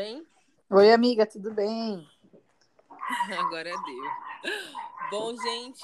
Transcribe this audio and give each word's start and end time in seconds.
bem? 0.00 0.26
Oi, 0.70 0.92
amiga, 0.94 1.26
tudo 1.26 1.52
bem? 1.52 2.08
Agora 3.38 3.70
deu. 3.70 4.50
Bom, 5.10 5.36
gente, 5.36 5.82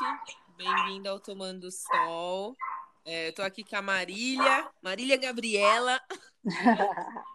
bem-vindo 0.56 1.10
ao 1.10 1.20
Tomando 1.20 1.70
Sol. 1.70 2.56
É, 3.04 3.28
eu 3.28 3.34
tô 3.34 3.42
aqui 3.42 3.62
com 3.62 3.76
a 3.76 3.82
Marília, 3.82 4.70
Marília 4.82 5.18
Gabriela. 5.18 6.00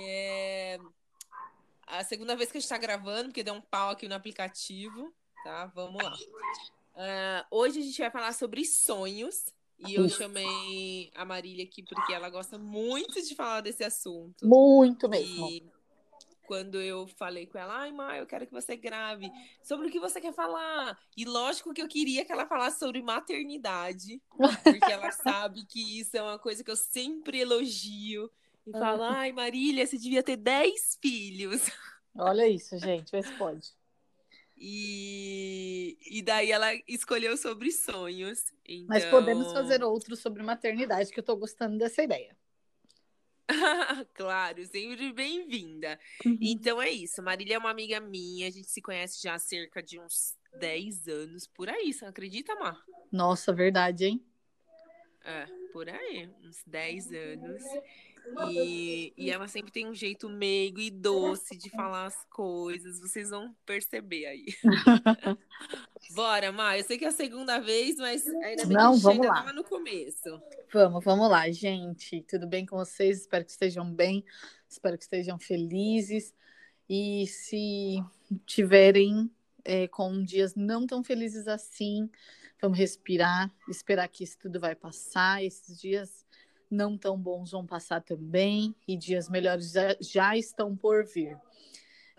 É 0.00 0.78
a 1.88 2.04
segunda 2.04 2.36
vez 2.36 2.52
que 2.52 2.58
a 2.58 2.60
gente 2.60 2.68
tá 2.68 2.78
gravando, 2.78 3.30
porque 3.30 3.42
deu 3.42 3.54
um 3.54 3.60
pau 3.60 3.90
aqui 3.90 4.06
no 4.06 4.14
aplicativo, 4.14 5.12
tá? 5.42 5.66
Vamos 5.74 6.00
lá. 6.00 6.12
Uh, 6.12 7.46
hoje 7.50 7.80
a 7.80 7.82
gente 7.82 7.98
vai 7.98 8.10
falar 8.10 8.32
sobre 8.32 8.64
sonhos. 8.64 9.52
E 9.80 9.94
eu 9.94 10.08
chamei 10.08 11.10
a 11.16 11.24
Marília 11.24 11.64
aqui 11.64 11.82
porque 11.82 12.12
ela 12.12 12.28
gosta 12.30 12.58
muito 12.58 13.20
de 13.22 13.34
falar 13.34 13.60
desse 13.60 13.82
assunto. 13.82 14.46
Muito 14.46 15.08
mesmo. 15.08 15.48
E 15.48 15.66
quando 16.48 16.80
eu 16.80 17.06
falei 17.06 17.46
com 17.46 17.58
ela, 17.58 17.80
ai, 17.80 17.92
Má, 17.92 18.16
eu 18.16 18.26
quero 18.26 18.46
que 18.46 18.52
você 18.52 18.74
grave 18.74 19.30
sobre 19.62 19.86
o 19.86 19.90
que 19.90 20.00
você 20.00 20.18
quer 20.18 20.32
falar. 20.32 20.98
E 21.14 21.26
lógico 21.26 21.74
que 21.74 21.82
eu 21.82 21.86
queria 21.86 22.24
que 22.24 22.32
ela 22.32 22.46
falasse 22.46 22.78
sobre 22.78 23.02
maternidade, 23.02 24.22
porque 24.64 24.90
ela 24.90 25.12
sabe 25.12 25.66
que 25.66 26.00
isso 26.00 26.16
é 26.16 26.22
uma 26.22 26.38
coisa 26.38 26.64
que 26.64 26.70
eu 26.70 26.76
sempre 26.76 27.40
elogio. 27.40 28.30
E 28.66 28.72
falo, 28.72 29.02
ai, 29.02 29.30
Marília, 29.30 29.86
você 29.86 29.98
devia 29.98 30.22
ter 30.22 30.36
10 30.36 30.98
filhos. 31.02 31.66
Olha 32.16 32.48
isso, 32.48 32.78
gente, 32.78 33.12
vê 33.12 33.22
se 33.22 33.32
pode. 33.34 33.68
E, 34.56 35.98
e 36.10 36.22
daí 36.22 36.50
ela 36.50 36.68
escolheu 36.88 37.36
sobre 37.36 37.70
sonhos. 37.70 38.42
Então... 38.64 38.86
Mas 38.88 39.04
podemos 39.04 39.52
fazer 39.52 39.84
outro 39.84 40.16
sobre 40.16 40.42
maternidade, 40.42 41.12
que 41.12 41.20
eu 41.20 41.24
tô 41.24 41.36
gostando 41.36 41.76
dessa 41.76 42.02
ideia. 42.02 42.34
claro, 44.14 44.64
sempre 44.66 45.12
bem-vinda. 45.12 45.98
Uhum. 46.24 46.38
Então 46.40 46.80
é 46.80 46.90
isso. 46.90 47.22
Marília 47.22 47.54
é 47.54 47.58
uma 47.58 47.70
amiga 47.70 48.00
minha, 48.00 48.46
a 48.46 48.50
gente 48.50 48.70
se 48.70 48.80
conhece 48.82 49.20
já 49.22 49.34
há 49.34 49.38
cerca 49.38 49.82
de 49.82 49.98
uns 49.98 50.36
10 50.58 51.08
anos 51.08 51.46
por 51.46 51.68
aí, 51.68 51.92
você 51.92 52.04
acredita, 52.04 52.54
Mar? 52.56 52.78
Nossa, 53.10 53.52
verdade, 53.52 54.06
hein? 54.06 54.24
É, 55.24 55.46
por 55.72 55.88
aí, 55.88 56.28
uns 56.42 56.62
10 56.66 57.12
anos. 57.12 57.62
E, 58.50 59.12
e 59.16 59.30
ela 59.30 59.48
sempre 59.48 59.72
tem 59.72 59.86
um 59.86 59.94
jeito 59.94 60.28
meigo 60.28 60.80
e 60.80 60.90
doce 60.90 61.56
de 61.56 61.70
falar 61.70 62.06
as 62.06 62.24
coisas. 62.30 63.00
Vocês 63.00 63.30
vão 63.30 63.54
perceber 63.64 64.26
aí. 64.26 64.46
Bora, 66.14 66.52
Má. 66.52 66.78
Eu 66.78 66.84
sei 66.84 66.98
que 66.98 67.04
é 67.04 67.08
a 67.08 67.12
segunda 67.12 67.58
vez, 67.58 67.96
mas 67.96 68.26
ainda 68.26 68.66
bem 68.66 68.76
Não, 68.76 68.94
que 68.94 69.00
vamos 69.00 69.26
lá. 69.26 69.52
no 69.52 69.64
começo. 69.64 70.40
Vamos, 70.72 71.04
vamos 71.04 71.30
lá, 71.30 71.50
gente. 71.50 72.24
Tudo 72.28 72.46
bem 72.46 72.64
com 72.64 72.76
vocês? 72.76 73.20
Espero 73.20 73.44
que 73.44 73.50
estejam 73.50 73.90
bem. 73.90 74.24
Espero 74.68 74.96
que 74.96 75.04
estejam 75.04 75.38
felizes. 75.38 76.34
E 76.88 77.26
se 77.26 78.02
tiverem 78.46 79.30
é, 79.64 79.86
com 79.88 80.22
dias 80.22 80.54
não 80.54 80.86
tão 80.86 81.04
felizes 81.04 81.46
assim, 81.46 82.08
vamos 82.60 82.78
respirar, 82.78 83.52
esperar 83.68 84.08
que 84.08 84.24
isso 84.24 84.38
tudo 84.38 84.58
vai 84.58 84.74
passar. 84.74 85.44
Esses 85.44 85.78
dias 85.78 86.24
não 86.70 86.96
tão 86.96 87.18
bons 87.18 87.50
vão 87.50 87.66
passar 87.66 88.02
também 88.02 88.74
e 88.86 88.96
dias 88.96 89.28
melhores 89.28 89.72
já, 89.72 89.96
já 90.00 90.36
estão 90.36 90.76
por 90.76 91.04
vir. 91.04 91.38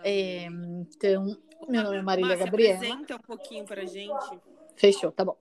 É, 0.03 0.45
então, 0.45 1.37
meu 1.67 1.83
nome 1.83 1.97
é 1.97 2.01
Marília 2.01 2.29
Márcia, 2.29 2.45
Gabriela. 2.45 2.75
apresenta 2.77 3.15
um 3.15 3.19
pouquinho 3.19 3.65
pra 3.65 3.85
gente. 3.85 4.39
Fechou, 4.75 5.11
tá 5.11 5.25
bom. 5.25 5.37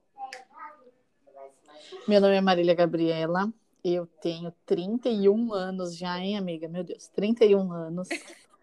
Meu 2.07 2.19
nome 2.19 2.35
é 2.35 2.41
Marília 2.41 2.73
Gabriela. 2.73 3.51
Eu 3.83 4.05
tenho 4.21 4.53
31 4.65 5.53
anos 5.53 5.95
já, 5.95 6.19
hein, 6.19 6.37
amiga? 6.37 6.67
Meu 6.67 6.83
Deus, 6.83 7.07
31 7.07 7.71
anos. 7.71 8.09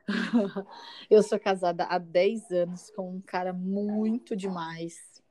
eu 1.11 1.23
sou 1.23 1.41
casada 1.41 1.85
há 1.85 1.99
10 1.99 2.51
anos 2.51 2.91
com 2.91 3.11
um 3.11 3.21
cara 3.21 3.53
muito 3.53 4.37
demais. 4.37 5.23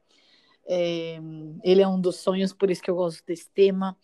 É, 0.67 1.19
ele 1.63 1.81
é 1.81 1.87
um 1.87 2.01
dos 2.01 2.17
sonhos, 2.17 2.51
por 2.51 2.71
isso 2.71 2.81
que 2.81 2.89
eu 2.89 2.95
gosto 2.95 3.23
desse 3.25 3.49
tema. 3.49 3.95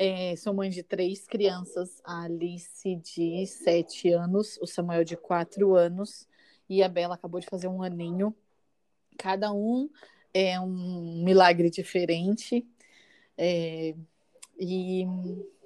É, 0.00 0.36
sou 0.36 0.54
mãe 0.54 0.70
de 0.70 0.80
três 0.84 1.26
crianças, 1.26 2.00
a 2.04 2.22
Alice 2.22 2.94
de 2.94 3.44
sete 3.48 4.12
anos, 4.12 4.56
o 4.62 4.66
Samuel 4.66 5.02
de 5.02 5.16
quatro 5.16 5.74
anos 5.74 6.28
e 6.68 6.84
a 6.84 6.88
Bela 6.88 7.16
acabou 7.16 7.40
de 7.40 7.48
fazer 7.48 7.66
um 7.66 7.82
aninho. 7.82 8.32
Cada 9.18 9.52
um 9.52 9.90
é 10.32 10.60
um 10.60 11.24
milagre 11.24 11.68
diferente. 11.68 12.64
É, 13.36 13.96
e 14.56 15.04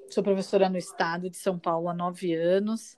sou 0.08 0.24
professora 0.24 0.70
no 0.70 0.78
estado 0.78 1.28
de 1.28 1.36
São 1.36 1.58
Paulo 1.58 1.90
há 1.90 1.92
nove 1.92 2.32
anos. 2.32 2.96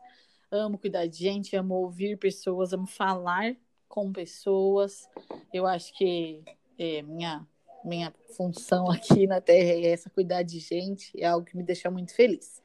Amo 0.52 0.78
cuidar 0.78 1.08
de 1.08 1.18
gente, 1.18 1.56
amo 1.56 1.74
ouvir 1.74 2.16
pessoas, 2.16 2.72
amo 2.72 2.86
falar 2.86 3.56
com 3.88 4.12
pessoas. 4.12 5.08
Eu 5.52 5.66
acho 5.66 5.92
que 5.94 6.44
é, 6.78 7.02
minha 7.02 7.44
minha 7.84 8.12
função 8.36 8.90
aqui 8.90 9.26
na 9.26 9.40
Terra 9.40 9.70
é 9.70 9.86
essa, 9.92 10.10
cuidar 10.10 10.42
de 10.42 10.58
gente, 10.58 11.12
é 11.18 11.26
algo 11.26 11.46
que 11.46 11.56
me 11.56 11.62
deixa 11.62 11.90
muito 11.90 12.14
feliz. 12.14 12.62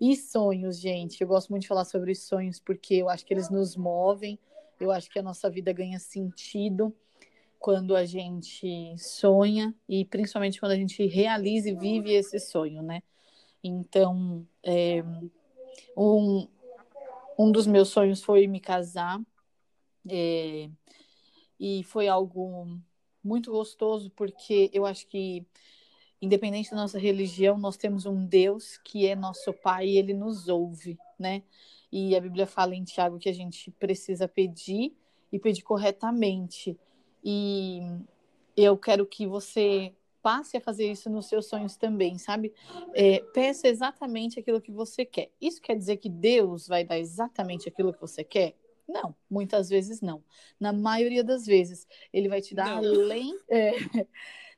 E 0.00 0.16
sonhos, 0.16 0.78
gente, 0.78 1.20
eu 1.20 1.28
gosto 1.28 1.50
muito 1.50 1.62
de 1.62 1.68
falar 1.68 1.84
sobre 1.84 2.14
sonhos 2.14 2.58
porque 2.58 2.94
eu 2.94 3.08
acho 3.08 3.24
que 3.24 3.34
eles 3.34 3.50
nos 3.50 3.76
movem, 3.76 4.38
eu 4.78 4.90
acho 4.90 5.10
que 5.10 5.18
a 5.18 5.22
nossa 5.22 5.50
vida 5.50 5.72
ganha 5.72 5.98
sentido 5.98 6.94
quando 7.58 7.94
a 7.94 8.06
gente 8.06 8.96
sonha 8.96 9.74
e 9.86 10.04
principalmente 10.06 10.58
quando 10.58 10.72
a 10.72 10.76
gente 10.76 11.06
realiza 11.06 11.68
e 11.68 11.74
vive 11.74 12.12
esse 12.12 12.38
sonho, 12.38 12.82
né? 12.82 13.02
Então, 13.62 14.46
é, 14.62 15.04
um, 15.94 16.48
um 17.38 17.52
dos 17.52 17.66
meus 17.66 17.90
sonhos 17.90 18.22
foi 18.22 18.46
me 18.46 18.58
casar 18.58 19.20
é, 20.08 20.70
e 21.58 21.84
foi 21.84 22.08
algo 22.08 22.80
muito 23.22 23.50
gostoso, 23.50 24.10
porque 24.10 24.70
eu 24.72 24.86
acho 24.86 25.06
que, 25.06 25.46
independente 26.20 26.70
da 26.70 26.76
nossa 26.76 26.98
religião, 26.98 27.58
nós 27.58 27.76
temos 27.76 28.06
um 28.06 28.24
Deus 28.26 28.78
que 28.78 29.06
é 29.06 29.14
nosso 29.14 29.52
Pai 29.52 29.88
e 29.88 29.98
ele 29.98 30.14
nos 30.14 30.48
ouve, 30.48 30.98
né? 31.18 31.42
E 31.92 32.14
a 32.16 32.20
Bíblia 32.20 32.46
fala 32.46 32.74
em 32.74 32.84
Tiago 32.84 33.18
que 33.18 33.28
a 33.28 33.34
gente 33.34 33.70
precisa 33.72 34.28
pedir 34.28 34.96
e 35.32 35.38
pedir 35.38 35.62
corretamente. 35.62 36.78
E 37.24 37.80
eu 38.56 38.76
quero 38.76 39.06
que 39.06 39.26
você 39.26 39.94
passe 40.22 40.56
a 40.56 40.60
fazer 40.60 40.90
isso 40.90 41.08
nos 41.08 41.26
seus 41.26 41.46
sonhos 41.46 41.76
também, 41.76 42.18
sabe? 42.18 42.52
É, 42.94 43.20
peça 43.32 43.68
exatamente 43.68 44.38
aquilo 44.38 44.60
que 44.60 44.70
você 44.70 45.04
quer. 45.04 45.30
Isso 45.40 45.60
quer 45.60 45.76
dizer 45.76 45.96
que 45.96 46.08
Deus 46.08 46.68
vai 46.68 46.84
dar 46.84 46.98
exatamente 46.98 47.68
aquilo 47.68 47.92
que 47.92 48.00
você 48.00 48.22
quer? 48.22 48.54
Não, 48.90 49.14
muitas 49.30 49.68
vezes 49.68 50.00
não. 50.00 50.22
Na 50.58 50.72
maioria 50.72 51.22
das 51.22 51.46
vezes, 51.46 51.86
ele 52.12 52.28
vai 52.28 52.40
te 52.40 52.54
dar 52.54 52.66
não. 52.66 52.78
além. 52.78 53.38
É, 53.48 53.72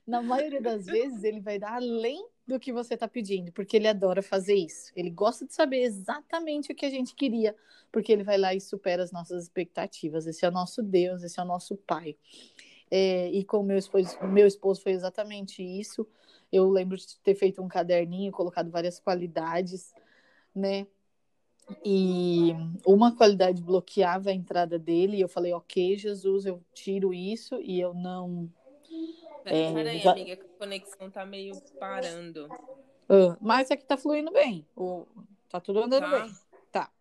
na 0.06 0.20
maioria 0.20 0.60
das 0.60 0.87
vezes, 0.87 1.22
ele 1.22 1.41
vai 1.41 1.59
dar 1.59 1.75
além 1.75 2.26
do 2.47 2.59
que 2.59 2.72
você 2.72 2.94
está 2.94 3.06
pedindo, 3.06 3.53
porque 3.53 3.76
ele 3.76 3.87
adora 3.87 4.20
fazer 4.20 4.54
isso. 4.54 4.93
Ele 4.97 5.10
gosta 5.10 5.47
de 5.47 5.54
saber 5.54 5.82
exatamente 5.82 6.72
o 6.72 6.75
que 6.75 6.84
a 6.84 6.91
gente 6.91 7.15
queria, 7.15 7.54
porque 7.91 8.12
ele 8.12 8.25
vai 8.25 8.37
lá 8.37 8.54
e 8.54 8.60
supera 8.60 9.03
as 9.03 9.12
nossas 9.12 9.44
expectativas. 9.44 10.26
Esse 10.26 10.44
é 10.44 10.49
o 10.49 10.53
nosso 10.53 10.82
Deus, 10.82 11.22
esse 11.22 11.38
é 11.38 11.43
o 11.43 11.47
nosso 11.47 11.76
Pai. 11.76 12.16
É, 12.91 13.31
e 13.31 13.44
com 13.44 13.59
o 13.59 13.62
meu 13.62 13.78
esposo, 13.78 14.19
meu 14.25 14.47
esposo 14.47 14.82
foi 14.82 14.93
exatamente 14.93 15.62
isso. 15.62 16.06
Eu 16.50 16.69
lembro 16.69 16.97
de 16.97 17.19
ter 17.20 17.34
feito 17.34 17.62
um 17.62 17.69
caderninho, 17.69 18.32
colocado 18.32 18.70
várias 18.70 18.99
qualidades, 18.99 19.94
né? 20.54 20.87
E 21.84 22.53
uma 22.87 23.15
qualidade 23.15 23.62
bloqueava 23.62 24.31
a 24.31 24.34
entrada 24.34 24.78
dele, 24.78 25.17
e 25.17 25.21
eu 25.21 25.28
falei, 25.28 25.53
ok, 25.53 25.97
Jesus, 25.97 26.44
eu 26.44 26.62
tiro 26.75 27.14
isso 27.14 27.61
e 27.61 27.81
eu 27.81 27.94
não. 27.94 28.50
É, 29.44 29.73
Peraí, 29.73 29.99
já... 29.99 30.12
amiga, 30.12 30.35
a 30.35 30.59
conexão 30.59 31.11
tá 31.11 31.25
meio 31.25 31.61
parando. 31.79 32.47
Uh, 33.09 33.37
mas 33.41 33.70
aqui 33.70 33.85
tá 33.85 33.97
fluindo 33.97 34.31
bem. 34.31 34.67
O... 34.76 35.06
Tá 35.49 35.61
tudo 35.61 35.82
andando 35.82 36.09
tá. 36.09 36.20
bem. 36.20 36.35
Tá. 36.70 36.93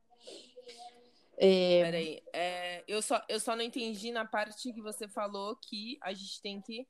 É... 1.38 1.84
Peraí, 1.84 2.24
é, 2.34 2.84
eu, 2.88 3.02
só, 3.02 3.22
eu 3.30 3.40
só 3.40 3.56
não 3.56 3.64
entendi 3.64 4.12
na 4.12 4.26
parte 4.26 4.72
que 4.74 4.82
você 4.82 5.08
falou 5.08 5.56
que 5.56 5.98
a 6.02 6.14
gente 6.14 6.42
tem 6.42 6.60
que 6.62 6.88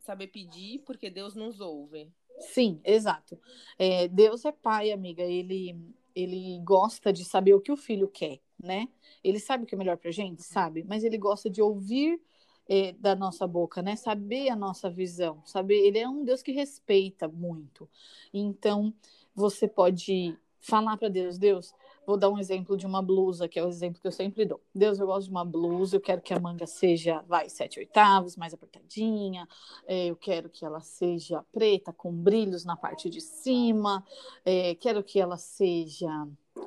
saber 0.00 0.28
pedir 0.28 0.80
porque 0.80 1.08
Deus 1.10 1.34
nos 1.34 1.60
ouve. 1.60 2.10
Sim, 2.40 2.80
exato. 2.84 3.38
É, 3.78 4.08
Deus 4.08 4.44
é 4.44 4.52
pai, 4.52 4.90
amiga. 4.90 5.22
Ele 5.22 5.76
ele 6.22 6.60
gosta 6.64 7.12
de 7.12 7.24
saber 7.24 7.54
o 7.54 7.60
que 7.60 7.72
o 7.72 7.76
filho 7.76 8.08
quer, 8.08 8.40
né? 8.62 8.88
Ele 9.22 9.38
sabe 9.38 9.64
o 9.64 9.66
que 9.66 9.74
é 9.74 9.78
melhor 9.78 9.96
pra 9.96 10.10
gente, 10.10 10.42
sabe? 10.42 10.84
Mas 10.84 11.04
ele 11.04 11.18
gosta 11.18 11.50
de 11.50 11.62
ouvir 11.62 12.20
é, 12.68 12.92
da 12.92 13.16
nossa 13.16 13.46
boca, 13.46 13.82
né? 13.82 13.96
Saber 13.96 14.48
a 14.48 14.56
nossa 14.56 14.88
visão, 14.88 15.42
saber. 15.44 15.78
Ele 15.86 15.98
é 15.98 16.08
um 16.08 16.24
Deus 16.24 16.42
que 16.42 16.52
respeita 16.52 17.28
muito. 17.28 17.88
Então, 18.32 18.94
você 19.34 19.66
pode 19.66 20.38
falar 20.60 20.96
para 20.96 21.08
Deus, 21.08 21.38
Deus, 21.38 21.74
vou 22.10 22.16
dar 22.16 22.28
um 22.28 22.38
exemplo 22.38 22.76
de 22.76 22.84
uma 22.84 23.00
blusa, 23.00 23.46
que 23.46 23.56
é 23.56 23.64
o 23.64 23.68
exemplo 23.68 24.00
que 24.00 24.06
eu 24.06 24.10
sempre 24.10 24.44
dou. 24.44 24.60
Deus, 24.74 24.98
eu 24.98 25.06
gosto 25.06 25.26
de 25.26 25.30
uma 25.30 25.44
blusa, 25.44 25.94
eu 25.94 26.00
quero 26.00 26.20
que 26.20 26.34
a 26.34 26.40
manga 26.40 26.66
seja, 26.66 27.22
vai, 27.28 27.48
sete 27.48 27.78
oitavos, 27.78 28.36
mais 28.36 28.52
apertadinha, 28.52 29.46
é, 29.86 30.06
eu 30.06 30.16
quero 30.16 30.50
que 30.50 30.64
ela 30.64 30.80
seja 30.80 31.44
preta, 31.52 31.92
com 31.92 32.12
brilhos 32.12 32.64
na 32.64 32.76
parte 32.76 33.08
de 33.08 33.20
cima, 33.20 34.04
é, 34.44 34.74
quero 34.74 35.04
que 35.04 35.20
ela 35.20 35.36
seja 35.36 36.10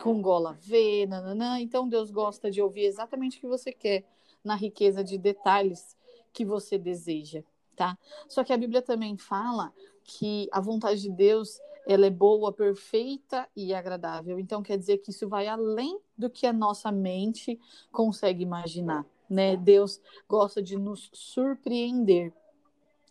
com 0.02 0.22
gola 0.22 0.54
V, 0.54 1.08
nananã. 1.08 1.60
Então 1.60 1.90
Deus 1.90 2.10
gosta 2.10 2.50
de 2.50 2.62
ouvir 2.62 2.86
exatamente 2.86 3.38
o 3.38 3.42
que 3.42 3.48
você 3.48 3.74
quer, 3.74 4.06
na 4.42 4.56
riqueza 4.56 5.04
de 5.04 5.18
detalhes 5.18 5.98
que 6.32 6.46
você 6.46 6.78
deseja, 6.78 7.44
tá? 7.76 7.98
Só 8.30 8.46
que 8.46 8.54
a 8.54 8.58
Bíblia 8.58 8.82
também 8.82 9.18
fala 9.18 9.74
que 10.06 10.48
a 10.54 10.62
vontade 10.62 11.02
de 11.02 11.10
Deus 11.10 11.60
ela 11.86 12.06
é 12.06 12.10
boa, 12.10 12.52
perfeita 12.52 13.48
e 13.56 13.74
agradável. 13.74 14.40
Então 14.40 14.64
quer 14.64 14.78
dizer 14.78 15.00
que 15.00 15.12
isso 15.12 15.28
vai 15.28 15.48
além 15.48 16.00
do 16.18 16.30
que 16.30 16.46
a 16.46 16.54
nossa 16.54 16.92
mente 16.92 17.60
consegue 17.92 18.44
imaginar, 18.44 19.06
né? 19.30 19.56
Deus 19.58 20.02
gosta 20.28 20.62
de 20.62 20.78
nos 20.78 21.10
surpreender. 21.14 22.34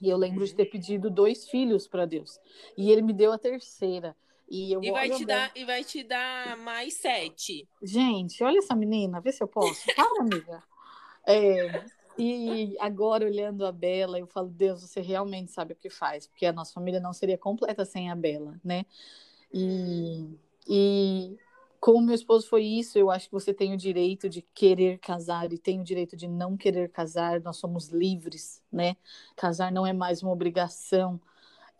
E 0.01 0.09
eu 0.09 0.17
lembro 0.17 0.45
de 0.45 0.55
ter 0.55 0.67
pedido 0.67 1.09
dois 1.09 1.49
filhos 1.49 1.87
para 1.87 2.05
Deus. 2.05 2.41
E 2.77 2.91
ele 2.91 3.03
me 3.03 3.13
deu 3.13 3.33
a 3.33 3.39
terceira. 3.39 4.17
E, 4.51 4.73
eu 4.73 4.83
e, 4.83 4.91
vai 4.91 5.09
te 5.09 5.25
dar, 5.25 5.51
e 5.55 5.65
vai 5.65 5.85
te 5.85 6.03
dar 6.03 6.57
mais 6.59 6.95
sete. 6.95 7.67
Gente, 7.83 8.43
olha 8.43 8.59
essa 8.59 8.75
menina, 8.75 9.21
vê 9.21 9.33
se 9.33 9.43
eu 9.43 9.49
posso. 9.49 9.87
Para, 9.95 10.21
amiga. 10.21 10.63
É, 11.27 11.85
e 12.25 12.77
agora, 12.79 13.25
olhando 13.25 13.67
a 13.67 13.73
Bela, 13.73 14.19
eu 14.19 14.27
falo, 14.27 14.49
Deus, 14.49 14.83
você 14.83 15.01
realmente 15.01 15.51
sabe 15.51 15.73
o 15.73 15.77
que 15.77 15.91
faz, 15.91 16.27
porque 16.27 16.47
a 16.47 16.53
nossa 16.53 16.73
família 16.73 17.01
não 17.01 17.13
seria 17.13 17.39
completa 17.39 17.85
sem 17.85 18.11
a 18.11 18.15
Bela, 18.15 18.61
né? 18.65 18.85
E, 19.53 20.39
e 20.69 21.37
como 21.81 22.07
meu 22.07 22.15
esposo 22.15 22.49
foi 22.49 22.65
isso, 22.65 22.97
eu 22.99 23.11
acho 23.11 23.27
que 23.27 23.33
você 23.33 23.53
tem 23.53 23.75
o 23.75 23.77
direito 23.77 24.29
de 24.29 24.43
querer 24.55 24.99
casar 24.99 25.53
e 25.53 25.59
tem 25.59 25.81
o 25.81 25.85
direito 25.85 26.17
de 26.17 26.29
não 26.29 26.57
querer 26.57 26.91
casar, 26.91 27.41
nós 27.41 27.57
somos 27.57 27.89
livres, 27.89 28.63
né? 28.71 28.97
Casar 29.37 29.73
não 29.73 29.87
é 29.87 29.93
mais 29.93 30.23
uma 30.23 30.33
obrigação. 30.33 31.21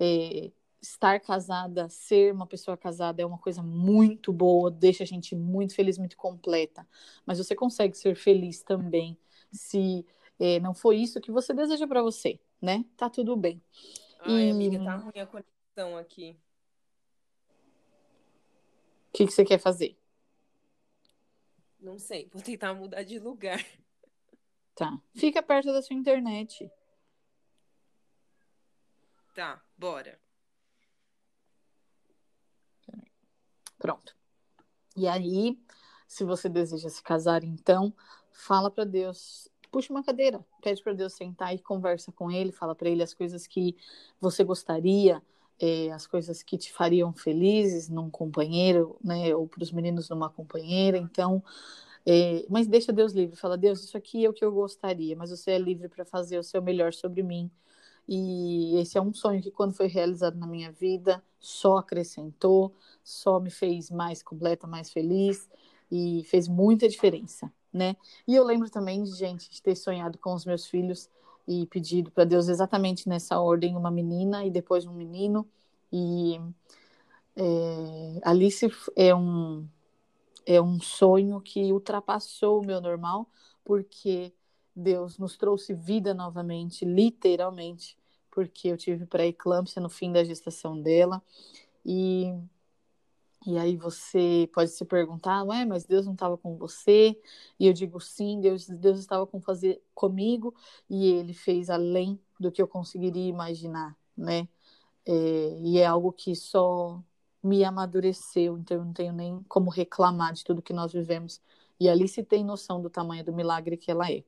É, 0.01 0.51
estar 0.83 1.21
casada, 1.21 1.89
ser 1.89 2.35
uma 2.35 2.47
pessoa 2.47 2.77
casada 2.77 3.23
é 3.23 3.25
uma 3.25 3.39
coisa 3.39 3.63
muito 3.63 4.33
boa, 4.33 4.69
deixa 4.69 5.05
a 5.05 5.07
gente 5.07 5.37
muito 5.37 5.77
feliz, 5.77 5.97
muito 5.97 6.17
completa. 6.17 6.85
Mas 7.25 7.39
você 7.39 7.55
consegue 7.55 7.97
ser 7.97 8.17
feliz 8.17 8.63
também 8.63 9.17
se 9.53 10.05
é, 10.45 10.59
não 10.59 10.75
foi 10.75 10.97
isso 10.97 11.21
que 11.21 11.31
você 11.31 11.55
deseja 11.55 11.87
para 11.87 12.03
você, 12.03 12.41
né? 12.61 12.85
Tá 12.97 13.09
tudo 13.09 13.37
bem. 13.37 13.63
Ai, 14.19 14.49
e... 14.49 14.51
amiga, 14.51 14.85
tá 14.85 14.97
ruim 14.97 15.21
a 15.21 15.27
conexão 15.27 15.97
aqui. 15.97 16.37
O 19.09 19.13
que, 19.13 19.27
que 19.27 19.31
você 19.31 19.45
quer 19.45 19.59
fazer? 19.59 19.97
Não 21.79 21.97
sei, 21.97 22.29
vou 22.33 22.43
tentar 22.43 22.75
mudar 22.75 23.05
de 23.05 23.21
lugar. 23.21 23.65
Tá. 24.75 24.99
Fica 25.15 25.41
perto 25.43 25.73
da 25.73 25.81
sua 25.81 25.95
internet. 25.95 26.69
Tá, 29.35 29.63
bora. 29.79 30.19
Pronto. 33.79 34.17
E 34.97 35.07
aí, 35.07 35.63
se 36.09 36.25
você 36.25 36.49
deseja 36.49 36.89
se 36.89 37.03
casar, 37.03 37.45
então, 37.45 37.95
fala 38.33 38.71
para 38.71 38.85
Deus 38.85 39.52
puxa 39.73 39.93
uma 39.93 40.05
cadeira, 40.05 40.45
pede 40.63 40.83
para 40.83 40.93
Deus 40.93 41.15
sentar 41.15 41.55
e 41.55 41.59
conversa 41.59 42.13
com 42.13 42.31
Ele, 42.31 42.53
fala 42.53 42.75
para 42.75 42.91
Ele 42.91 43.03
as 43.03 43.15
coisas 43.15 43.47
que 43.47 43.75
você 44.21 44.45
gostaria, 44.45 45.23
é, 45.59 45.91
as 45.91 46.07
coisas 46.07 46.43
que 46.43 46.59
te 46.59 46.71
fariam 46.73 47.13
felizes 47.13 47.89
num 47.89 48.11
companheiro, 48.11 48.97
né, 49.03 49.35
ou 49.35 49.49
para 49.49 49.63
os 49.63 49.73
meninos 49.73 50.11
numa 50.11 50.29
companheira. 50.29 50.99
Então, 50.99 51.43
é, 52.07 52.45
mas 52.51 52.67
deixa 52.67 52.93
Deus 52.93 53.13
livre, 53.13 53.35
fala 53.35 53.57
Deus, 53.57 53.83
isso 53.83 53.97
aqui 53.97 54.25
é 54.27 54.29
o 54.29 54.33
que 54.33 54.45
eu 54.45 54.53
gostaria, 54.53 55.17
mas 55.17 55.31
você 55.31 55.53
é 55.53 55.59
livre 55.59 55.89
para 55.89 56.05
fazer 56.05 56.39
o 56.39 56.43
seu 56.43 56.61
melhor 56.63 56.93
sobre 56.93 57.23
mim. 57.23 57.51
E 58.07 58.77
esse 58.77 58.99
é 58.99 59.01
um 59.01 59.15
sonho 59.15 59.41
que, 59.41 59.51
quando 59.51 59.73
foi 59.73 59.87
realizado 59.87 60.37
na 60.37 60.47
minha 60.47 60.71
vida, 60.73 61.23
só 61.41 61.79
acrescentou, 61.79 62.75
só 63.03 63.41
me 63.41 63.51
fez 63.51 63.91
mais 63.91 64.23
completa, 64.23 64.67
mais 64.67 64.91
feliz 64.93 65.49
e 65.91 66.25
fez 66.25 66.49
muita 66.49 66.89
diferença 66.89 67.51
né? 67.73 67.97
E 68.27 68.35
eu 68.35 68.45
lembro 68.45 68.71
também 68.71 69.03
de 69.03 69.13
gente 69.13 69.51
de 69.51 69.63
ter 69.63 69.75
sonhado 69.77 70.19
com 70.19 70.35
os 70.35 70.45
meus 70.45 70.67
filhos 70.67 71.09
e 71.47 71.67
pedido 71.67 72.11
para 72.11 72.25
Deus 72.25 72.49
exatamente 72.49 73.09
nessa 73.09 73.41
ordem 73.41 73.77
uma 73.77 73.91
menina 73.91 74.45
e 74.45 74.51
depois 74.51 74.87
um 74.87 74.93
menino 74.93 75.47
e 75.93 76.39
é, 77.37 78.21
Alice 78.25 78.71
é 78.95 79.15
um 79.15 79.67
é 80.45 80.61
um 80.61 80.81
sonho 80.81 81.41
que 81.41 81.73
ultrapassou 81.73 82.61
o 82.61 82.65
meu 82.65 82.81
normal 82.81 83.29
porque 83.65 84.33
Deus 84.75 85.19
nos 85.19 85.37
trouxe 85.37 85.75
vida 85.75 86.15
novamente, 86.15 86.85
literalmente, 86.85 87.97
porque 88.31 88.69
eu 88.69 88.77
tive 88.77 89.07
pré-eclâmpsia 89.07 89.81
no 89.83 89.89
fim 89.89 90.11
da 90.11 90.25
gestação 90.25 90.81
dela 90.81 91.23
e 91.85 92.35
e 93.47 93.59
aí 93.59 93.77
você 93.77 94.49
pode 94.55 94.71
se 94.71 94.85
perguntar, 94.85 95.43
ué, 95.45 95.65
mas 95.65 95.85
Deus 95.85 96.07
não 96.07 96.13
estava 96.15 96.39
com 96.39 96.57
você? 96.57 97.19
E 97.59 97.67
eu 97.67 97.73
digo 97.73 98.01
sim, 98.01 98.41
Deus, 98.41 98.67
Deus 98.69 98.99
estava 99.01 99.27
com 99.27 99.41
fazer 99.41 99.83
comigo 99.95 100.55
e 100.89 101.07
Ele 101.13 101.35
fez 101.35 101.71
além 101.71 102.21
do 102.39 102.51
que 102.53 102.63
eu 102.63 102.69
conseguiria 102.69 103.29
imaginar, 103.29 103.97
né? 104.17 104.49
É, 105.07 105.13
e 105.61 105.79
é 105.79 105.87
algo 105.87 106.13
que 106.13 106.35
só 106.37 107.03
me 107.43 107.65
amadureceu, 107.65 108.59
então 108.59 108.79
eu 108.79 108.85
não 108.85 108.93
tenho 108.93 109.13
nem 109.13 109.43
como 109.49 109.71
reclamar 109.71 110.33
de 110.33 110.45
tudo 110.45 110.63
que 110.63 110.73
nós 110.73 110.93
vivemos. 110.93 111.41
E 111.81 111.89
ali 111.89 112.09
se 112.09 112.23
tem 112.25 112.45
noção 112.45 112.81
do 112.83 112.91
tamanho 112.91 113.25
do 113.25 113.33
milagre 113.33 113.77
que 113.77 113.91
ela 113.91 114.11
é. 114.11 114.25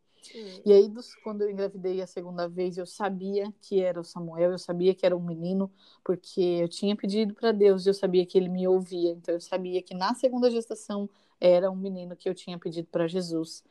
E 0.65 0.73
aí, 0.73 0.89
dos, 0.89 1.15
quando 1.17 1.43
eu 1.43 1.51
engravidei 1.51 2.01
a 2.01 2.07
segunda 2.07 2.49
vez, 2.49 2.79
eu 2.79 2.87
sabia 2.87 3.53
que 3.61 3.81
era 3.81 4.01
o 4.01 4.05
Samuel, 4.05 4.53
eu 4.53 4.59
sabia 4.59 4.95
que 4.95 5.05
era 5.05 5.17
um 5.17 5.23
menino, 5.23 5.71
porque 6.03 6.41
eu 6.41 6.69
tinha 6.69 6.97
pedido 6.97 7.35
para 7.35 7.53
Deus 7.53 7.85
e 7.85 7.91
eu 7.91 7.95
sabia 7.95 8.25
que 8.25 8.39
ele 8.39 8.49
me 8.49 8.67
ouvia. 8.67 9.11
Então, 9.11 9.35
eu 9.35 9.41
sabia 9.41 9.83
que 9.83 9.95
na 9.95 10.15
segunda 10.15 10.51
gestação 10.51 11.09
era 11.41 11.71
um 11.71 11.77
menino 11.77 12.17
que 12.17 12.29
eu 12.29 12.35
tinha 12.35 12.59
pedido 12.59 12.89
para 12.91 13.07
Jesus. 13.07 13.63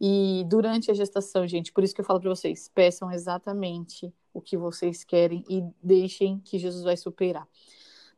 E 0.00 0.44
durante 0.48 0.90
a 0.90 0.94
gestação, 0.94 1.46
gente, 1.46 1.72
por 1.72 1.84
isso 1.84 1.94
que 1.94 2.00
eu 2.00 2.04
falo 2.04 2.20
para 2.20 2.30
vocês, 2.30 2.70
peçam 2.74 3.12
exatamente 3.12 4.12
o 4.32 4.40
que 4.40 4.56
vocês 4.56 5.04
querem 5.04 5.44
e 5.48 5.62
deixem 5.82 6.40
que 6.40 6.58
Jesus 6.58 6.82
vai 6.82 6.96
superar. 6.96 7.46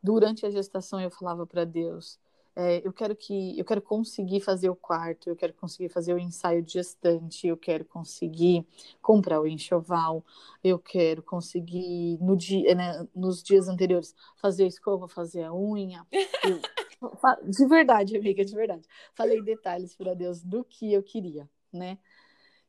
Durante 0.00 0.46
a 0.46 0.50
gestação, 0.50 1.00
eu 1.00 1.10
falava 1.10 1.44
para 1.46 1.64
Deus, 1.64 2.20
é, 2.54 2.86
eu 2.86 2.92
quero 2.92 3.16
que 3.16 3.58
eu 3.58 3.64
quero 3.64 3.80
conseguir 3.80 4.40
fazer 4.40 4.68
o 4.68 4.76
quarto, 4.76 5.30
eu 5.30 5.36
quero 5.36 5.54
conseguir 5.54 5.88
fazer 5.88 6.12
o 6.14 6.18
ensaio 6.18 6.62
de 6.62 6.74
gestante, 6.74 7.46
eu 7.46 7.56
quero 7.56 7.84
conseguir 7.84 8.66
comprar 9.00 9.40
o 9.40 9.46
enxoval, 9.46 10.24
eu 10.62 10.78
quero 10.78 11.22
conseguir 11.22 12.18
no 12.20 12.36
dia, 12.36 12.74
né, 12.74 13.08
nos 13.14 13.42
dias 13.42 13.68
anteriores 13.68 14.14
fazer 14.36 14.64
a 14.64 14.68
escova, 14.68 15.08
fazer 15.08 15.44
a 15.44 15.54
unha. 15.54 16.06
Eu, 16.12 16.60
de 17.48 17.66
verdade, 17.66 18.16
amiga, 18.16 18.44
de 18.44 18.54
verdade. 18.54 18.86
Falei 19.14 19.42
detalhes 19.42 19.96
para 19.96 20.14
Deus 20.14 20.42
do 20.42 20.62
que 20.64 20.92
eu 20.92 21.02
queria, 21.02 21.48
né? 21.72 21.98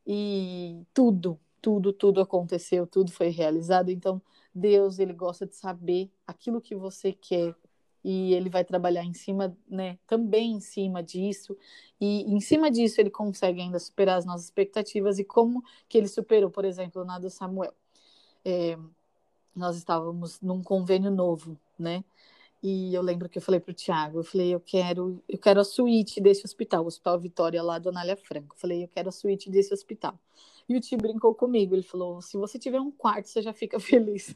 E 0.05 0.85
tudo, 0.93 1.39
tudo, 1.61 1.93
tudo 1.93 2.21
aconteceu, 2.21 2.87
tudo 2.87 3.11
foi 3.11 3.29
realizado. 3.29 3.89
Então, 3.89 4.21
Deus, 4.53 4.99
ele 4.99 5.13
gosta 5.13 5.45
de 5.45 5.55
saber 5.55 6.11
aquilo 6.27 6.61
que 6.61 6.75
você 6.75 7.13
quer, 7.13 7.55
e 8.03 8.33
ele 8.33 8.49
vai 8.49 8.65
trabalhar 8.65 9.03
em 9.03 9.13
cima, 9.13 9.55
né, 9.67 9.97
também 10.07 10.53
em 10.53 10.59
cima 10.59 11.01
disso, 11.01 11.57
e 11.99 12.23
em 12.23 12.39
cima 12.39 12.69
disso 12.69 12.99
ele 12.99 13.09
consegue 13.09 13.61
ainda 13.61 13.79
superar 13.79 14.17
as 14.17 14.25
nossas 14.25 14.45
expectativas 14.45 15.19
e 15.19 15.23
como 15.23 15.63
que 15.87 15.97
ele 15.97 16.07
superou, 16.07 16.49
por 16.49 16.65
exemplo, 16.65 17.05
na 17.05 17.19
do 17.19 17.29
Samuel. 17.29 17.73
É, 18.45 18.77
nós 19.55 19.77
estávamos 19.77 20.41
num 20.41 20.61
convênio 20.61 21.11
novo, 21.11 21.57
né, 21.79 22.03
e 22.63 22.93
eu 22.93 23.01
lembro 23.01 23.27
que 23.27 23.37
eu 23.37 23.41
falei 23.41 23.59
para 23.59 23.71
o 23.71 23.73
Tiago, 23.73 24.19
eu 24.19 24.23
falei, 24.23 24.53
eu 24.53 24.59
quero, 24.61 25.21
eu 25.27 25.37
quero 25.37 25.59
a 25.59 25.65
suíte 25.65 26.21
desse 26.21 26.45
hospital, 26.45 26.83
o 26.85 26.87
Hospital 26.87 27.19
Vitória 27.19 27.61
lá 27.61 27.77
do 27.77 27.89
Anália 27.89 28.15
Franco. 28.15 28.55
Eu 28.55 28.59
falei, 28.59 28.85
eu 28.85 28.87
quero 28.87 29.09
a 29.09 29.11
suíte 29.11 29.49
desse 29.49 29.73
hospital. 29.73 30.17
E 30.67 30.75
o 30.75 30.79
Ti 30.79 30.95
brincou 30.95 31.35
comigo, 31.35 31.75
ele 31.75 31.83
falou, 31.83 32.21
se 32.21 32.37
você 32.37 32.57
tiver 32.57 32.79
um 32.79 32.91
quarto, 32.91 33.27
você 33.27 33.41
já 33.41 33.53
fica 33.53 33.79
feliz 33.81 34.35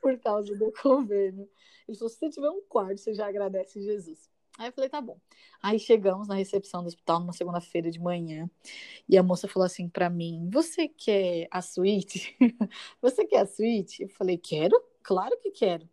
por 0.00 0.18
causa 0.18 0.54
do 0.54 0.72
convênio. 0.72 1.48
Ele 1.88 1.96
falou: 1.96 2.10
se 2.10 2.18
você 2.18 2.30
tiver 2.30 2.50
um 2.50 2.62
quarto, 2.62 2.98
você 2.98 3.14
já 3.14 3.26
agradece 3.26 3.82
Jesus. 3.82 4.30
Aí 4.58 4.68
eu 4.68 4.72
falei, 4.72 4.90
tá 4.90 5.00
bom. 5.00 5.18
Aí 5.62 5.78
chegamos 5.78 6.28
na 6.28 6.34
recepção 6.34 6.82
do 6.82 6.86
hospital 6.86 7.20
numa 7.20 7.32
segunda-feira 7.32 7.90
de 7.90 7.98
manhã 7.98 8.50
e 9.08 9.16
a 9.16 9.22
moça 9.22 9.48
falou 9.48 9.66
assim 9.66 9.88
para 9.88 10.10
mim: 10.10 10.48
Você 10.52 10.88
quer 10.88 11.48
a 11.50 11.62
suíte? 11.62 12.36
você 13.00 13.24
quer 13.24 13.40
a 13.40 13.46
suíte? 13.46 14.02
Eu 14.02 14.08
falei: 14.10 14.36
Quero, 14.36 14.80
claro 15.02 15.38
que 15.40 15.50
quero. 15.50 15.88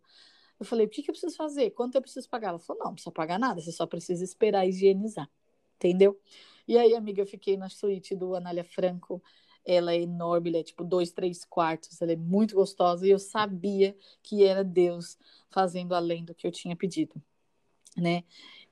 Eu 0.58 0.66
falei: 0.66 0.86
O 0.86 0.88
que, 0.88 1.02
que 1.02 1.10
eu 1.10 1.14
preciso 1.14 1.36
fazer? 1.36 1.70
Quanto 1.70 1.94
eu 1.94 2.02
preciso 2.02 2.28
pagar? 2.28 2.50
Ela 2.50 2.58
falou: 2.58 2.80
Não, 2.80 2.86
não 2.88 2.94
precisa 2.94 3.12
pagar 3.12 3.38
nada, 3.38 3.60
você 3.60 3.72
só 3.72 3.86
precisa 3.86 4.22
esperar 4.22 4.66
higienizar. 4.66 5.30
Entendeu? 5.76 6.20
E 6.68 6.76
aí, 6.76 6.94
amiga, 6.94 7.22
eu 7.22 7.26
fiquei 7.26 7.56
na 7.56 7.70
suíte 7.70 8.14
do 8.14 8.34
Anália 8.34 8.62
Franco 8.62 9.22
ela 9.64 9.92
é 9.92 10.00
enorme, 10.00 10.50
ela 10.50 10.58
é 10.58 10.62
tipo 10.62 10.84
dois, 10.84 11.10
três 11.12 11.44
quartos, 11.44 12.00
ela 12.00 12.12
é 12.12 12.16
muito 12.16 12.54
gostosa 12.54 13.06
e 13.06 13.10
eu 13.10 13.18
sabia 13.18 13.96
que 14.22 14.44
era 14.44 14.64
Deus 14.64 15.18
fazendo 15.50 15.94
além 15.94 16.24
do 16.24 16.34
que 16.34 16.46
eu 16.46 16.52
tinha 16.52 16.76
pedido, 16.76 17.20
né? 17.96 18.24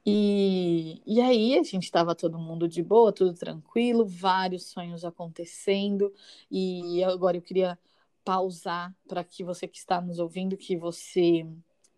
E, 0.07 1.03
e 1.07 1.21
aí 1.21 1.59
a 1.59 1.63
gente 1.63 1.85
estava 1.85 2.15
todo 2.15 2.39
mundo 2.39 2.67
de 2.67 2.83
boa, 2.83 3.13
tudo 3.13 3.35
tranquilo, 3.35 4.07
vários 4.07 4.67
sonhos 4.67 5.05
acontecendo 5.05 6.13
e 6.51 7.05
agora 7.05 7.37
eu 7.37 7.43
queria 7.43 7.79
pausar 8.25 8.95
para 9.07 9.23
que 9.25 9.45
você 9.45 9.69
que 9.69 9.79
está 9.79 10.01
nos 10.01 10.19
ouvindo, 10.19 10.57
que 10.57 10.77
você 10.77 11.47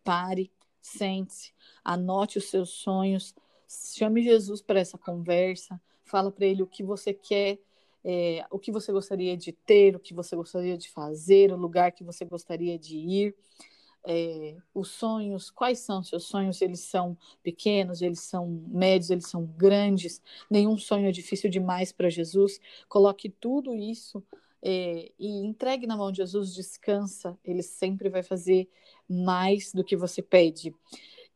pare, 0.03 0.51
sente-se, 0.81 1.53
anote 1.85 2.39
os 2.39 2.47
seus 2.47 2.71
sonhos, 2.71 3.35
chame 3.69 4.23
Jesus 4.23 4.61
para 4.61 4.81
essa 4.81 4.99
conversa, 4.99 5.81
fala 6.05 6.33
para 6.33 6.47
ele 6.47 6.63
o 6.63 6.67
que 6.67 6.83
você 6.83 7.13
quer, 7.13 7.61
é, 8.05 8.45
o 8.51 8.59
que 8.59 8.73
você 8.73 8.93
gostaria 8.93 9.37
de 9.37 9.53
ter, 9.53 9.95
o 9.95 10.01
que 10.01 10.15
você 10.15 10.35
gostaria 10.35 10.77
de 10.77 10.91
fazer, 10.91 11.53
o 11.53 11.57
lugar 11.57 11.93
que 11.93 12.05
você 12.05 12.25
gostaria 12.25 12.79
de 12.79 12.97
ir. 12.97 13.35
É, 14.07 14.57
os 14.75 14.89
sonhos, 14.89 15.51
quais 15.51 15.81
são 15.81 16.03
seus 16.03 16.25
sonhos? 16.25 16.63
Eles 16.63 16.81
são 16.81 17.17
pequenos, 17.43 18.01
eles 18.01 18.21
são 18.21 18.49
médios, 18.69 19.11
eles 19.11 19.29
são 19.29 19.45
grandes. 19.45 20.23
Nenhum 20.51 20.79
sonho 20.79 21.09
é 21.09 21.13
difícil 21.13 21.51
demais 21.51 21.93
para 21.93 22.09
Jesus. 22.09 22.61
Coloque 22.89 23.29
tudo 23.29 23.75
isso 23.75 24.23
é, 24.63 25.11
e 25.19 25.45
entregue 25.45 25.87
na 25.87 25.97
mão 25.97 26.11
de 26.11 26.19
Jesus, 26.19 26.55
descansa. 26.55 27.39
Ele 27.45 27.63
sempre 27.63 28.09
vai 28.09 28.23
fazer 28.23 28.69
mais 29.09 29.73
do 29.73 29.85
que 29.85 29.97
você 29.97 30.23
pede. 30.23 30.75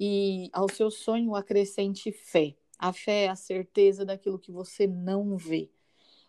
E 0.01 0.49
ao 0.53 0.69
seu 0.69 0.91
sonho 0.91 1.35
acrescente 1.35 2.11
fé. 2.11 2.55
A 2.79 2.93
fé 2.93 3.25
é 3.25 3.29
a 3.29 3.37
certeza 3.37 4.05
daquilo 4.05 4.39
que 4.39 4.51
você 4.51 4.87
não 4.87 5.37
vê. 5.37 5.71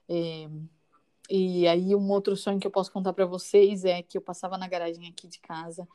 É, 0.08 0.48
e 1.30 1.68
aí 1.68 1.96
um 1.96 2.10
outro 2.12 2.36
sonho 2.36 2.60
que 2.60 2.68
eu 2.68 2.72
posso 2.72 2.92
contar 2.92 3.14
para 3.14 3.26
vocês 3.26 3.84
é 3.86 4.02
que 4.04 4.18
eu 4.18 4.22
passava 4.22 4.58
na 4.58 4.68
garagem 4.68 5.08
aqui 5.08 5.28
de 5.28 5.40
casa 5.40 5.88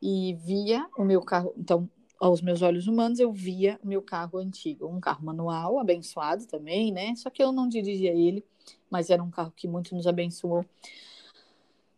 e 0.00 0.34
via 0.34 0.86
o 0.96 1.04
meu 1.04 1.22
carro, 1.22 1.54
então 1.56 1.88
aos 2.20 2.40
meus 2.40 2.62
olhos 2.62 2.86
humanos 2.86 3.18
eu 3.18 3.32
via 3.32 3.78
o 3.82 3.86
meu 3.88 4.02
carro 4.02 4.38
antigo, 4.38 4.86
um 4.86 5.00
carro 5.00 5.24
manual, 5.24 5.78
abençoado 5.78 6.46
também, 6.46 6.92
né? 6.92 7.14
Só 7.16 7.30
que 7.30 7.42
eu 7.42 7.52
não 7.52 7.68
dirigia 7.68 8.12
ele, 8.12 8.44
mas 8.90 9.10
era 9.10 9.22
um 9.22 9.30
carro 9.30 9.52
que 9.56 9.66
muito 9.68 9.94
nos 9.94 10.06
abençoou. 10.06 10.64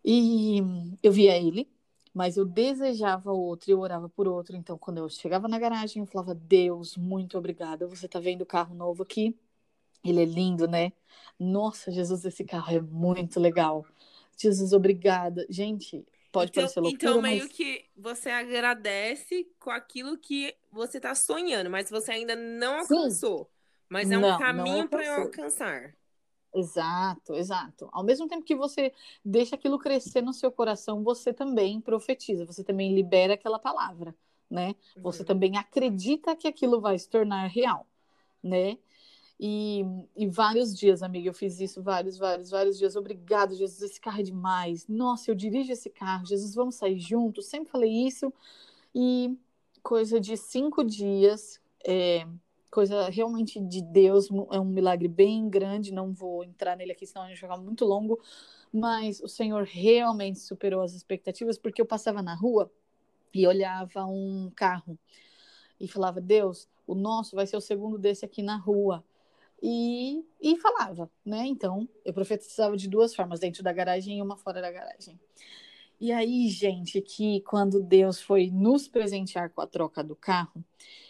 E 0.05 0.63
eu 1.03 1.13
via 1.13 1.37
ele, 1.37 1.69
mas 2.15 2.37
eu 2.37 2.45
desejava 2.45 3.33
outro, 3.33 3.71
eu 3.71 3.81
orava 3.81 4.09
por 4.09 4.29
outro. 4.29 4.57
Então, 4.57 4.79
quando 4.79 4.99
eu 4.99 5.09
chegava 5.09 5.49
na 5.49 5.59
garagem, 5.59 6.03
eu 6.03 6.07
falava: 6.07 6.35
Deus, 6.35 6.97
muito 6.97 7.37
obrigada. 7.37 7.87
Você 7.89 8.09
tá 8.09 8.21
vendo 8.21 8.43
o 8.43 8.47
carro 8.47 8.75
novo 8.75 9.03
aqui? 9.03 9.37
Ele 10.11 10.23
é 10.23 10.25
lindo, 10.25 10.67
né? 10.67 10.93
Nossa, 11.39 11.91
Jesus, 11.91 12.25
esse 12.25 12.45
carro 12.45 12.77
é 12.77 12.81
muito 12.81 13.39
legal. 13.39 13.85
Jesus, 14.37 14.73
obrigada. 14.73 15.47
Gente, 15.49 16.07
pode 16.33 16.51
então, 16.51 16.63
parecer 16.63 16.81
loucura, 16.81 17.11
Então, 17.11 17.23
meio 17.23 17.45
mas... 17.45 17.53
que 17.53 17.85
você 17.97 18.31
agradece 18.31 19.49
com 19.59 19.71
aquilo 19.71 20.17
que 20.19 20.55
você 20.71 20.99
está 20.99 21.15
sonhando, 21.15 21.71
mas 21.71 21.91
você 21.91 22.13
ainda 22.13 22.37
não 22.37 22.81
alcançou. 22.81 23.45
Sim. 23.45 23.51
Mas 23.89 24.11
é 24.11 24.19
um 24.19 24.21
não, 24.21 24.39
caminho 24.39 24.89
para 24.89 25.05
eu 25.05 25.23
alcançar. 25.23 25.95
Exato, 26.55 27.35
exato. 27.35 27.89
Ao 27.93 28.03
mesmo 28.03 28.27
tempo 28.27 28.45
que 28.45 28.57
você 28.57 28.93
deixa 29.25 29.57
aquilo 29.57 29.79
crescer 29.79 30.23
no 30.23 30.33
seu 30.33 30.51
coração, 30.51 31.05
você 31.05 31.33
também 31.33 31.81
profetiza, 31.81 32.47
você 32.47 32.65
também 32.65 32.95
libera 32.95 33.35
aquela 33.35 33.59
palavra, 33.59 34.15
né? 34.51 34.75
Uhum. 34.97 35.03
Você 35.03 35.23
também 35.23 35.57
acredita 35.59 36.35
que 36.35 36.49
aquilo 36.49 36.81
vai 36.81 36.99
se 36.99 37.09
tornar 37.09 37.47
real, 37.47 37.87
né? 38.43 38.79
E, 39.39 39.85
e, 40.17 40.27
vários 40.27 40.75
dias, 40.75 41.03
amiga, 41.03 41.29
eu 41.29 41.35
fiz 41.35 41.61
isso 41.61 41.83
vários, 41.83 42.17
vários, 42.17 42.51
vários 42.51 42.79
dias. 42.79 42.97
Obrigado, 42.97 43.55
Jesus, 43.55 43.83
esse 43.83 44.01
carro 44.01 44.21
é 44.21 44.23
demais. 44.23 44.89
Nossa, 44.89 45.31
eu 45.31 45.35
dirijo 45.35 45.71
esse 45.73 45.91
carro. 45.91 46.25
Jesus, 46.27 46.55
vamos 46.55 46.77
sair 46.77 46.99
juntos. 46.99 47.47
Sempre 47.47 47.71
falei 47.71 47.91
isso. 47.91 48.33
E 48.95 49.37
coisa 49.83 50.19
de 50.19 50.37
cinco 50.39 50.83
dias, 50.83 51.61
é, 51.87 52.27
coisa 52.71 53.11
realmente 53.11 53.61
de 53.61 53.83
Deus, 53.83 54.29
é 54.51 54.59
um 54.59 54.65
milagre 54.65 55.07
bem 55.07 55.51
grande. 55.51 55.93
Não 55.93 56.15
vou 56.15 56.43
entrar 56.43 56.75
nele 56.75 56.93
aqui, 56.93 57.07
senão 57.07 57.27
a 57.27 57.29
gente 57.29 57.47
vai 57.47 57.59
muito 57.59 57.85
longo. 57.85 58.19
Mas 58.73 59.21
o 59.21 59.29
Senhor 59.29 59.65
realmente 59.65 60.39
superou 60.39 60.81
as 60.81 60.95
expectativas, 60.95 61.59
porque 61.59 61.81
eu 61.81 61.87
passava 61.87 62.23
na 62.23 62.35
rua 62.35 62.73
e 63.35 63.47
olhava 63.47 64.07
um 64.07 64.51
carro 64.57 64.99
e 65.79 65.87
falava: 65.87 66.23
Deus, 66.23 66.67
o 66.87 66.95
nosso 66.95 67.37
vai 67.37 67.47
ser 67.47 67.57
o 67.59 67.61
segundo 67.61 67.99
desse 67.99 68.25
aqui 68.25 68.43
na 68.43 68.57
rua 68.57 69.05
e, 69.63 70.25
e 70.41 70.57
falava, 70.57 71.11
né? 71.25 71.47
Então, 71.47 71.89
eu 72.05 72.13
profetizava 72.13 72.77
de 72.77 72.89
duas 72.89 73.15
formas, 73.15 73.41
dentro 73.41 73.63
da 73.63 73.73
garagem 73.73 74.19
e 74.19 74.23
uma 74.23 74.37
fora 74.37 74.61
da 74.61 74.71
garagem. 74.71 75.19
E 75.99 76.13
aí, 76.13 76.49
gente, 76.49 77.01
que 77.01 77.41
quando 77.41 77.83
Deus 77.83 78.21
foi 78.21 78.51
nos 78.51 78.87
presentear 78.87 79.51
com 79.51 79.63
a 79.63 79.67
troca 79.67 80.05
do 80.05 80.15
carro, 80.15 80.63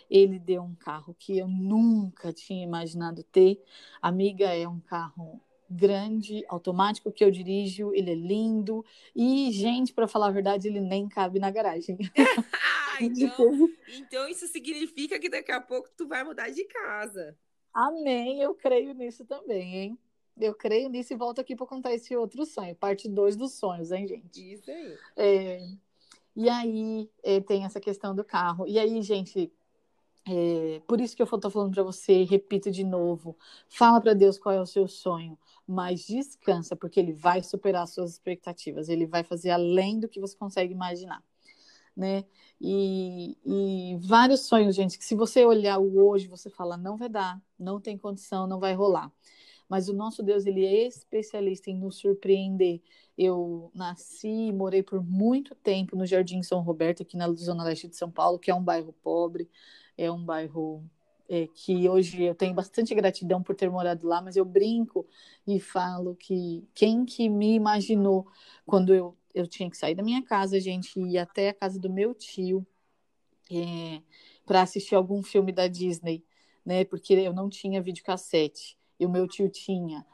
ele 0.08 0.38
deu 0.38 0.62
um 0.62 0.74
carro 0.76 1.14
que 1.18 1.36
eu 1.36 1.48
nunca 1.48 2.32
tinha 2.32 2.62
imaginado 2.62 3.24
ter. 3.24 3.60
Amiga, 4.00 4.46
é 4.46 4.68
um 4.68 4.78
carro 4.78 5.40
grande, 5.68 6.44
automático 6.48 7.10
que 7.10 7.24
eu 7.24 7.30
dirijo, 7.32 7.92
ele 7.92 8.12
é 8.12 8.14
lindo 8.14 8.84
e, 9.14 9.50
gente, 9.50 9.92
para 9.92 10.06
falar 10.06 10.28
a 10.28 10.30
verdade, 10.30 10.68
ele 10.68 10.80
nem 10.80 11.08
cabe 11.08 11.40
na 11.40 11.50
garagem. 11.50 11.98
então, 13.00 13.68
então 13.88 14.28
isso 14.28 14.46
significa 14.46 15.18
que 15.18 15.28
daqui 15.28 15.52
a 15.52 15.60
pouco 15.60 15.90
tu 15.96 16.06
vai 16.06 16.24
mudar 16.24 16.48
de 16.50 16.64
casa. 16.64 17.36
Amém, 17.76 18.40
eu 18.40 18.54
creio 18.54 18.94
nisso 18.94 19.22
também, 19.26 19.76
hein? 19.76 19.98
Eu 20.40 20.54
creio 20.54 20.88
nisso 20.88 21.12
e 21.12 21.16
volto 21.16 21.42
aqui 21.42 21.54
para 21.54 21.66
contar 21.66 21.92
esse 21.92 22.16
outro 22.16 22.46
sonho, 22.46 22.74
parte 22.74 23.06
2 23.06 23.36
dos 23.36 23.52
sonhos, 23.52 23.92
hein, 23.92 24.06
gente? 24.06 24.54
Isso 24.54 24.70
aí. 24.70 24.98
É, 25.14 25.68
e 26.34 26.48
aí 26.48 27.10
é, 27.22 27.38
tem 27.38 27.66
essa 27.66 27.78
questão 27.78 28.14
do 28.14 28.24
carro. 28.24 28.66
E 28.66 28.78
aí, 28.78 29.02
gente, 29.02 29.52
é, 30.26 30.80
por 30.86 31.02
isso 31.02 31.14
que 31.14 31.20
eu 31.20 31.26
estou 31.26 31.50
falando 31.50 31.74
para 31.74 31.82
você, 31.82 32.22
repito 32.24 32.70
de 32.70 32.82
novo, 32.82 33.36
fala 33.68 34.00
para 34.00 34.14
Deus 34.14 34.38
qual 34.38 34.54
é 34.54 34.60
o 34.60 34.64
seu 34.64 34.88
sonho, 34.88 35.38
mas 35.68 36.06
descansa, 36.06 36.74
porque 36.74 36.98
Ele 36.98 37.12
vai 37.12 37.42
superar 37.42 37.82
as 37.82 37.90
suas 37.90 38.12
expectativas, 38.12 38.88
Ele 38.88 39.04
vai 39.04 39.22
fazer 39.22 39.50
além 39.50 40.00
do 40.00 40.08
que 40.08 40.18
você 40.18 40.34
consegue 40.34 40.72
imaginar, 40.72 41.22
né? 41.96 42.24
E, 42.60 43.36
e, 43.44 43.96
vários 44.00 44.40
sonhos, 44.40 44.74
gente, 44.76 44.98
que 44.98 45.04
se 45.04 45.14
você 45.14 45.44
olhar 45.44 45.78
o 45.78 45.98
hoje, 46.06 46.28
você 46.28 46.50
fala, 46.50 46.76
não 46.76 46.96
vai 46.96 47.08
dar, 47.08 47.40
não 47.58 47.80
tem 47.80 47.96
condição, 47.96 48.46
não 48.46 48.60
vai 48.60 48.74
rolar. 48.74 49.10
Mas 49.68 49.88
o 49.88 49.92
nosso 49.94 50.22
Deus, 50.22 50.46
ele 50.46 50.64
é 50.64 50.86
especialista 50.86 51.70
em 51.70 51.76
nos 51.76 51.96
surpreender. 51.96 52.80
Eu 53.18 53.70
nasci 53.74 54.28
e 54.28 54.52
morei 54.52 54.82
por 54.82 55.02
muito 55.02 55.54
tempo 55.56 55.96
no 55.96 56.06
Jardim 56.06 56.42
São 56.42 56.60
Roberto, 56.60 57.02
aqui 57.02 57.16
na 57.16 57.32
Zona 57.32 57.64
Leste 57.64 57.88
de 57.88 57.96
São 57.96 58.10
Paulo, 58.10 58.38
que 58.38 58.50
é 58.50 58.54
um 58.54 58.62
bairro 58.62 58.92
pobre, 59.02 59.50
é 59.98 60.10
um 60.10 60.22
bairro 60.22 60.84
é, 61.28 61.48
que 61.48 61.88
hoje 61.88 62.22
eu 62.22 62.34
tenho 62.34 62.54
bastante 62.54 62.94
gratidão 62.94 63.42
por 63.42 63.54
ter 63.56 63.70
morado 63.70 64.06
lá, 64.06 64.20
mas 64.22 64.36
eu 64.36 64.44
brinco 64.44 65.06
e 65.46 65.58
falo 65.58 66.14
que 66.14 66.66
quem 66.74 67.04
que 67.04 67.28
me 67.28 67.54
imaginou 67.54 68.26
quando 68.64 68.94
eu 68.94 69.16
eu 69.36 69.46
tinha 69.46 69.70
que 69.70 69.76
sair 69.76 69.94
da 69.94 70.02
minha 70.02 70.22
casa, 70.22 70.56
a 70.56 70.60
gente 70.60 70.98
ia 70.98 71.22
até 71.22 71.50
a 71.50 71.54
casa 71.54 71.78
do 71.78 71.92
meu 71.92 72.14
tio 72.14 72.66
é, 73.52 74.00
para 74.46 74.62
assistir 74.62 74.94
algum 74.94 75.22
filme 75.22 75.52
da 75.52 75.68
Disney, 75.68 76.24
né? 76.64 76.86
Porque 76.86 77.12
eu 77.12 77.34
não 77.34 77.50
tinha 77.50 77.82
videocassete 77.82 78.78
e 78.98 79.04
o 79.04 79.10
meu 79.10 79.28
tio 79.28 79.50
tinha. 79.50 80.06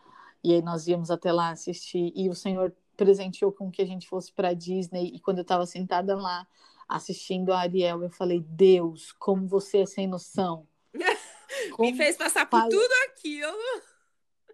E 0.42 0.52
aí 0.52 0.60
nós 0.60 0.88
íamos 0.88 1.08
até 1.08 1.30
lá 1.30 1.50
assistir 1.50 2.12
e 2.16 2.28
o 2.28 2.34
Senhor 2.34 2.74
presenteou 2.96 3.52
com 3.52 3.70
que 3.70 3.80
a 3.80 3.86
gente 3.86 4.08
fosse 4.08 4.32
para 4.32 4.52
Disney 4.52 5.12
e 5.14 5.20
quando 5.20 5.38
eu 5.38 5.42
estava 5.42 5.64
sentada 5.66 6.16
lá 6.16 6.44
assistindo 6.88 7.52
a 7.52 7.60
Ariel, 7.60 8.02
eu 8.02 8.10
falei: 8.10 8.40
"Deus, 8.40 9.12
como 9.12 9.46
você 9.46 9.78
é 9.78 9.86
sem 9.86 10.08
noção". 10.08 10.66
Como... 11.76 11.88
Me 11.88 11.96
fez 11.96 12.16
passar 12.16 12.46
por 12.46 12.60
tudo 12.64 12.92
aquilo. 13.06 13.56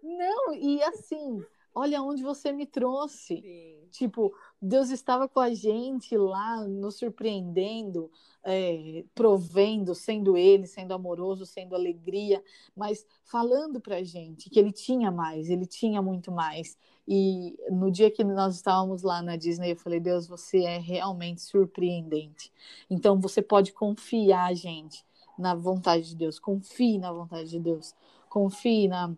Não, 0.03 0.53
e 0.53 0.83
assim, 0.83 1.43
olha 1.79 2.01
onde 2.01 2.21
você 2.21 2.51
me 2.51 2.65
trouxe. 2.65 3.41
Sim. 3.41 3.79
Tipo, 3.91 4.33
Deus 4.61 4.89
estava 4.89 5.27
com 5.27 5.39
a 5.39 5.53
gente 5.53 6.15
lá, 6.15 6.63
nos 6.67 6.95
surpreendendo, 6.95 8.11
é, 8.43 9.03
provendo, 9.15 9.95
sendo 9.95 10.37
Ele, 10.37 10.67
sendo 10.67 10.93
amoroso, 10.93 11.45
sendo 11.45 11.75
alegria, 11.75 12.43
mas 12.75 13.05
falando 13.23 13.79
para 13.81 13.97
a 13.97 14.03
gente 14.03 14.49
que 14.49 14.59
Ele 14.59 14.71
tinha 14.71 15.11
mais, 15.11 15.49
Ele 15.49 15.65
tinha 15.65 16.01
muito 16.01 16.31
mais. 16.31 16.77
E 17.07 17.57
no 17.71 17.89
dia 17.91 18.11
que 18.11 18.23
nós 18.23 18.55
estávamos 18.55 19.01
lá 19.01 19.21
na 19.21 19.35
Disney, 19.35 19.71
eu 19.71 19.75
falei: 19.75 19.99
Deus, 19.99 20.27
você 20.27 20.63
é 20.63 20.77
realmente 20.77 21.41
surpreendente. 21.41 22.51
Então 22.89 23.19
você 23.19 23.41
pode 23.41 23.73
confiar, 23.73 24.53
gente, 24.53 25.03
na 25.37 25.55
vontade 25.55 26.09
de 26.09 26.15
Deus. 26.15 26.37
Confie 26.37 26.99
na 26.99 27.11
vontade 27.11 27.49
de 27.49 27.59
Deus. 27.59 27.95
Confie 28.29 28.87
na 28.87 29.15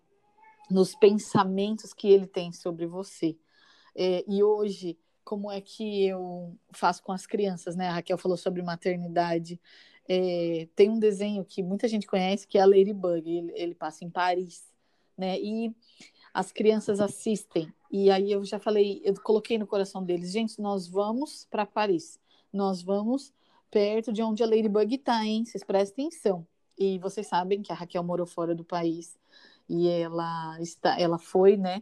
nos 0.71 0.95
pensamentos 0.95 1.93
que 1.93 2.07
ele 2.09 2.25
tem 2.25 2.51
sobre 2.51 2.87
você. 2.87 3.37
É, 3.95 4.23
e 4.27 4.41
hoje, 4.41 4.97
como 5.23 5.51
é 5.51 5.61
que 5.61 6.05
eu 6.05 6.57
faço 6.73 7.03
com 7.03 7.11
as 7.11 7.25
crianças, 7.25 7.75
né? 7.75 7.87
A 7.87 7.93
Raquel 7.93 8.17
falou 8.17 8.37
sobre 8.37 8.61
maternidade. 8.61 9.59
É, 10.07 10.67
tem 10.75 10.89
um 10.89 10.99
desenho 10.99 11.45
que 11.45 11.61
muita 11.61 11.87
gente 11.87 12.07
conhece 12.07 12.47
que 12.47 12.57
é 12.57 12.61
a 12.61 12.65
Ladybug. 12.65 13.29
Ele, 13.29 13.51
ele 13.55 13.75
passa 13.75 14.03
em 14.03 14.09
Paris, 14.09 14.65
né? 15.17 15.39
E 15.39 15.75
as 16.33 16.51
crianças 16.51 16.99
assistem. 16.99 17.71
E 17.91 18.09
aí 18.09 18.31
eu 18.31 18.43
já 18.45 18.59
falei, 18.59 19.01
eu 19.03 19.13
coloquei 19.21 19.57
no 19.57 19.67
coração 19.67 20.03
deles, 20.03 20.31
gente, 20.31 20.59
nós 20.61 20.87
vamos 20.87 21.45
para 21.49 21.65
Paris. 21.65 22.19
Nós 22.51 22.81
vamos 22.81 23.33
perto 23.69 24.11
de 24.11 24.21
onde 24.21 24.43
a 24.43 24.45
Ladybug 24.45 24.95
está, 24.95 25.25
hein? 25.25 25.45
Vocês 25.45 25.63
prestem 25.63 26.07
atenção. 26.07 26.47
E 26.77 26.97
vocês 26.99 27.27
sabem 27.27 27.61
que 27.61 27.71
a 27.71 27.75
Raquel 27.75 28.03
morou 28.03 28.25
fora 28.25 28.55
do 28.55 28.63
país 28.63 29.20
e 29.71 29.87
ela 29.87 30.59
está, 30.59 30.99
ela 30.99 31.17
foi, 31.17 31.55
né, 31.55 31.81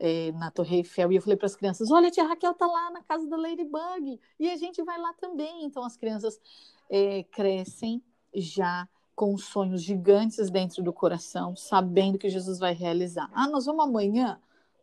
é, 0.00 0.32
na 0.32 0.50
Torre 0.50 0.78
Eiffel, 0.78 1.12
e 1.12 1.16
eu 1.16 1.22
falei 1.22 1.36
para 1.36 1.46
as 1.46 1.54
crianças: 1.54 1.88
olha, 1.88 2.08
a 2.08 2.10
tia 2.10 2.24
Raquel 2.24 2.52
tá 2.54 2.66
lá 2.66 2.90
na 2.90 3.02
casa 3.04 3.28
da 3.28 3.36
Ladybug, 3.36 4.20
e 4.38 4.50
a 4.50 4.56
gente 4.56 4.82
vai 4.82 4.98
lá 4.98 5.14
também. 5.14 5.64
Então 5.64 5.84
as 5.84 5.96
crianças 5.96 6.40
é, 6.90 7.22
crescem 7.22 8.02
já 8.34 8.88
com 9.14 9.36
sonhos 9.38 9.82
gigantes 9.82 10.50
dentro 10.50 10.82
do 10.82 10.92
coração, 10.92 11.54
sabendo 11.54 12.18
que 12.18 12.28
Jesus 12.28 12.58
vai 12.58 12.74
realizar. 12.74 13.30
Ah, 13.32 13.46
nós 13.48 13.66
vamos 13.66 13.84
amanhã? 13.84 14.40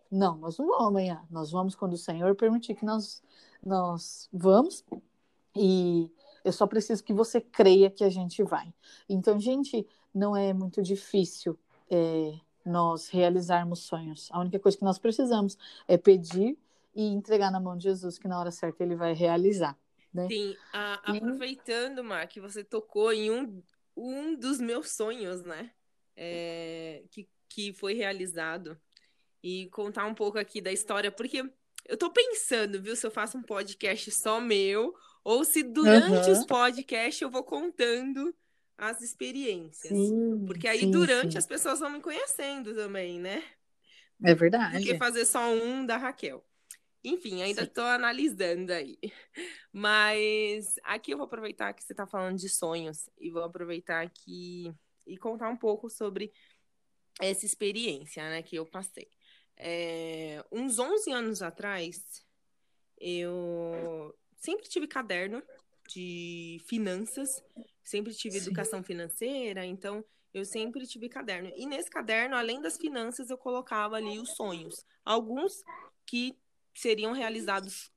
Não, 0.09 0.37
nós 0.37 0.57
não 0.57 0.67
vamos 0.67 0.87
amanhã. 0.87 1.21
Nós 1.29 1.51
vamos 1.51 1.75
quando 1.75 1.93
o 1.93 1.97
Senhor 1.97 2.33
permitir 2.35 2.75
que 2.75 2.85
nós, 2.85 3.21
nós 3.65 4.29
vamos. 4.31 4.85
E 5.53 6.09
eu 6.45 6.53
só 6.53 6.65
preciso 6.65 7.03
que 7.03 7.11
você 7.11 7.41
creia 7.41 7.89
que 7.89 8.05
a 8.05 8.09
gente 8.09 8.41
vai. 8.41 8.73
Então, 9.09 9.37
gente, 9.37 9.85
não 10.13 10.37
é 10.37 10.53
muito 10.53 10.81
difícil 10.81 11.59
é, 11.89 12.34
nós 12.65 13.10
realizarmos 13.10 13.79
sonhos. 13.79 14.29
A 14.32 14.39
única 14.39 14.60
coisa 14.60 14.77
que 14.77 14.84
nós 14.84 15.00
precisamos 15.00 15.58
é 15.88 15.98
pedir 15.98 16.58
e 16.96 17.06
entregar 17.06 17.51
na 17.51 17.60
mão 17.60 17.77
de 17.77 17.84
Jesus, 17.84 18.17
que 18.17 18.27
na 18.27 18.39
hora 18.39 18.51
certa 18.51 18.84
ele 18.84 18.96
vai 18.96 19.13
realizar. 19.13 19.77
Né? 20.13 20.27
Sim, 20.27 20.56
a, 20.74 20.96
aproveitando, 21.12 22.03
Mar, 22.03 22.27
que 22.27 22.41
você 22.41 22.63
tocou 22.63 23.13
em 23.13 23.29
um, 23.29 23.62
um 23.96 24.36
dos 24.36 24.60
meus 24.60 24.91
sonhos, 24.91 25.44
né? 25.44 25.72
É, 26.15 27.03
que, 27.12 27.29
que 27.48 27.74
foi 27.74 27.94
realizado. 27.94 28.77
E 29.44 29.70
contar 29.70 30.06
um 30.06 30.15
pouco 30.15 30.39
aqui 30.39 30.60
da 30.60 30.72
história, 30.72 31.12
porque 31.12 31.48
eu 31.86 31.96
tô 31.96 32.10
pensando, 32.10 32.82
viu, 32.82 32.96
se 32.96 33.06
eu 33.06 33.12
faço 33.12 33.38
um 33.38 33.44
podcast 33.44 34.12
só 34.12 34.41
meu, 34.41 34.94
ou 35.24 35.46
se 35.46 35.62
durante 35.62 36.29
uhum. 36.29 36.32
os 36.32 36.46
podcasts 36.46 37.22
eu 37.22 37.29
vou 37.29 37.44
contando 37.44 38.34
as 38.77 39.01
experiências. 39.01 39.91
Sim, 39.91 40.46
porque 40.46 40.67
aí 40.67 40.81
sim, 40.81 40.91
durante 40.91 41.31
sim. 41.31 41.38
as 41.38 41.48
pessoas 41.48 41.79
vão 41.79 41.89
me 41.89 42.01
conhecendo 42.01 42.75
também, 42.75 43.19
né? 43.19 43.43
É 44.24 44.36
verdade. 44.36 44.77
Do 44.77 44.84
que 44.84 44.98
fazer 44.98 45.25
só 45.25 45.51
um 45.51 45.86
da 45.86 45.98
Raquel. 45.98 46.43
Enfim, 47.03 47.41
ainda 47.41 47.63
estou 47.63 47.86
analisando 47.86 48.72
aí. 48.72 48.98
Mas 49.72 50.75
aqui 50.84 51.12
eu 51.12 51.17
vou 51.17 51.25
aproveitar 51.25 51.74
que 51.74 51.84
você 51.84 51.93
está 51.93 52.05
falando 52.05 52.38
de 52.38 52.50
sonhos 52.50 53.10
e 53.17 53.29
vou 53.29 53.43
aproveitar 53.43 54.03
aqui 54.03 54.74
e 55.05 55.17
contar 55.17 55.50
um 55.50 55.57
pouco 55.57 55.89
sobre 55.89 56.31
essa 57.19 57.46
experiência 57.46 58.24
né, 58.29 58.41
que 58.41 58.57
eu 58.57 58.65
passei. 58.65 59.10
É, 59.55 60.43
uns 60.51 60.77
11 60.77 61.12
anos 61.12 61.41
atrás, 61.41 62.03
eu 63.00 64.15
sempre 64.38 64.67
tive 64.67 64.88
caderno 64.88 65.41
de 65.88 66.62
finanças, 66.67 67.41
sempre 67.88 68.13
tive 68.13 68.38
Sim. 68.38 68.48
educação 68.48 68.84
financeira, 68.84 69.65
então 69.65 70.03
eu 70.34 70.44
sempre 70.44 70.86
tive 70.86 71.08
caderno. 71.08 71.51
E 71.56 71.65
nesse 71.65 71.89
caderno, 71.89 72.36
além 72.36 72.62
das 72.62 72.77
finanças, 72.77 73.29
eu 73.29 73.38
colocava 73.38 73.96
ali 73.96 74.20
os 74.20 74.36
sonhos. 74.36 74.86
Alguns 75.06 75.63
que 76.06 76.38
seriam 76.75 77.13
realizados 77.13 77.89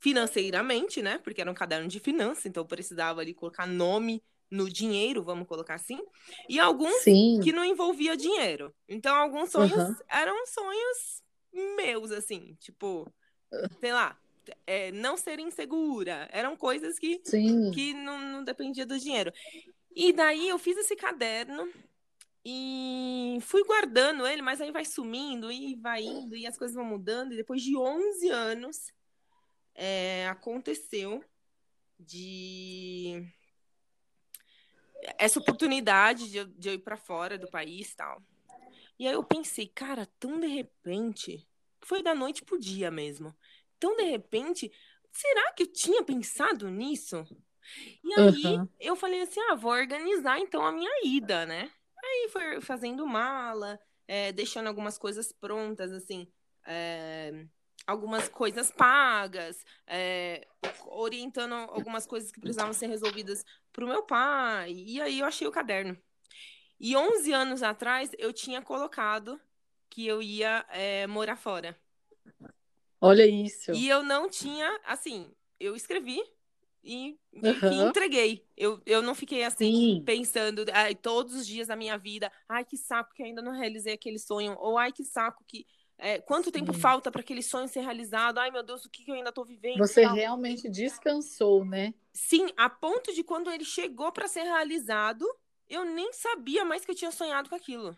financeiramente, 0.00 1.00
né? 1.00 1.18
Porque 1.18 1.40
era 1.40 1.50
um 1.50 1.54
caderno 1.54 1.88
de 1.88 2.00
finanças, 2.00 2.46
então 2.46 2.62
eu 2.62 2.66
precisava 2.66 3.20
ali 3.20 3.32
colocar 3.32 3.66
nome 3.66 4.20
no 4.50 4.68
dinheiro, 4.68 5.22
vamos 5.22 5.46
colocar 5.46 5.74
assim. 5.74 6.00
E 6.48 6.58
alguns 6.58 7.02
Sim. 7.02 7.38
que 7.40 7.52
não 7.52 7.64
envolvia 7.64 8.16
dinheiro. 8.16 8.74
Então, 8.88 9.14
alguns 9.14 9.52
sonhos 9.52 9.72
uhum. 9.72 9.96
eram 10.08 10.44
sonhos 10.46 11.22
meus, 11.76 12.10
assim, 12.10 12.56
tipo, 12.58 13.08
sei 13.78 13.92
lá, 13.92 14.18
é, 14.66 14.92
não 14.92 15.16
ser 15.16 15.38
insegura. 15.38 16.28
Eram 16.32 16.56
coisas 16.56 16.98
que, 16.98 17.18
que 17.72 17.94
não, 17.94 18.18
não 18.18 18.44
dependia 18.44 18.86
do 18.86 18.98
dinheiro. 18.98 19.32
E 19.94 20.12
daí 20.12 20.48
eu 20.48 20.58
fiz 20.58 20.76
esse 20.76 20.94
caderno 20.96 21.68
e 22.44 23.38
fui 23.42 23.62
guardando 23.64 24.26
ele, 24.26 24.40
mas 24.40 24.60
aí 24.60 24.70
vai 24.70 24.84
sumindo 24.84 25.50
e 25.52 25.74
vai 25.76 26.02
indo 26.02 26.36
e 26.36 26.46
as 26.46 26.56
coisas 26.56 26.74
vão 26.74 26.84
mudando. 26.84 27.32
E 27.32 27.36
depois 27.36 27.62
de 27.62 27.76
11 27.76 28.28
anos, 28.30 28.92
é, 29.74 30.26
aconteceu 30.28 31.24
de 31.98 33.26
essa 35.18 35.38
oportunidade 35.38 36.30
de 36.30 36.38
eu, 36.38 36.46
de 36.46 36.68
eu 36.68 36.74
ir 36.74 36.78
para 36.78 36.96
fora 36.96 37.38
do 37.38 37.50
país 37.50 37.94
tal. 37.94 38.22
E 38.98 39.06
aí 39.06 39.14
eu 39.14 39.24
pensei, 39.24 39.66
cara, 39.66 40.06
tão 40.18 40.38
de 40.38 40.46
repente, 40.46 41.46
foi 41.80 42.02
da 42.02 42.14
noite 42.14 42.44
pro 42.44 42.58
dia 42.58 42.90
mesmo. 42.90 43.34
Tão 43.80 43.96
de 43.96 44.04
repente, 44.04 44.70
será 45.10 45.52
que 45.52 45.64
eu 45.64 45.72
tinha 45.72 46.04
pensado 46.04 46.70
nisso? 46.70 47.26
E 48.04 48.20
aí 48.20 48.56
uhum. 48.56 48.68
eu 48.78 48.94
falei 48.94 49.22
assim, 49.22 49.40
ah, 49.50 49.54
vou 49.54 49.72
organizar 49.72 50.38
então 50.38 50.64
a 50.64 50.70
minha 50.70 50.90
ida, 51.04 51.46
né? 51.46 51.70
Aí 52.02 52.28
foi 52.30 52.60
fazendo 52.60 53.06
mala, 53.06 53.78
é, 54.06 54.32
deixando 54.32 54.66
algumas 54.66 54.98
coisas 54.98 55.32
prontas, 55.32 55.92
assim, 55.92 56.30
é, 56.66 57.46
algumas 57.86 58.28
coisas 58.28 58.70
pagas, 58.70 59.64
é, 59.86 60.46
orientando 60.86 61.54
algumas 61.54 62.06
coisas 62.06 62.30
que 62.30 62.40
precisavam 62.40 62.72
ser 62.72 62.86
resolvidas 62.86 63.44
para 63.72 63.84
o 63.84 63.88
meu 63.88 64.02
pai. 64.02 64.72
E 64.72 65.00
aí 65.00 65.20
eu 65.20 65.26
achei 65.26 65.46
o 65.46 65.52
caderno. 65.52 65.96
E 66.78 66.96
11 66.96 67.32
anos 67.32 67.62
atrás 67.62 68.10
eu 68.18 68.32
tinha 68.32 68.62
colocado 68.62 69.40
que 69.88 70.06
eu 70.06 70.22
ia 70.22 70.64
é, 70.70 71.06
morar 71.06 71.36
fora. 71.36 71.78
Olha 73.00 73.26
isso. 73.26 73.72
E 73.72 73.88
eu 73.88 74.02
não 74.02 74.28
tinha, 74.28 74.78
assim, 74.84 75.30
eu 75.58 75.74
escrevi 75.74 76.22
e, 76.82 77.18
uhum. 77.32 77.88
entreguei. 77.88 78.44
Eu, 78.56 78.80
eu 78.84 79.02
não 79.02 79.14
fiquei 79.14 79.44
assim, 79.44 79.72
Sim. 79.72 80.02
pensando, 80.04 80.64
ai, 80.72 80.94
todos 80.94 81.34
os 81.34 81.46
dias 81.46 81.68
da 81.68 81.76
minha 81.76 81.96
vida, 81.96 82.30
ai, 82.48 82.64
que 82.64 82.76
saco 82.76 83.14
que 83.14 83.22
ainda 83.22 83.42
não 83.42 83.52
realizei 83.52 83.94
aquele 83.94 84.18
sonho, 84.18 84.56
ou 84.58 84.76
ai, 84.78 84.92
que 84.92 85.04
saco 85.04 85.44
que. 85.46 85.66
É, 86.02 86.18
quanto 86.18 86.50
tempo 86.50 86.72
Sim. 86.72 86.80
falta 86.80 87.10
para 87.10 87.20
aquele 87.20 87.42
sonho 87.42 87.68
ser 87.68 87.80
realizado? 87.80 88.38
Ai, 88.38 88.50
meu 88.50 88.62
Deus, 88.62 88.86
o 88.86 88.90
que, 88.90 89.04
que 89.04 89.10
eu 89.10 89.14
ainda 89.14 89.28
estou 89.28 89.44
vivendo? 89.44 89.78
Você 89.78 90.06
realmente 90.06 90.66
descansou, 90.66 91.62
né? 91.62 91.92
Sim, 92.12 92.48
a 92.56 92.70
ponto 92.70 93.12
de 93.12 93.22
quando 93.22 93.50
ele 93.50 93.66
chegou 93.66 94.10
para 94.10 94.26
ser 94.26 94.44
realizado, 94.44 95.26
eu 95.68 95.84
nem 95.84 96.10
sabia 96.14 96.64
mais 96.64 96.86
que 96.86 96.90
eu 96.90 96.94
tinha 96.94 97.10
sonhado 97.10 97.50
com 97.50 97.54
aquilo. 97.54 97.94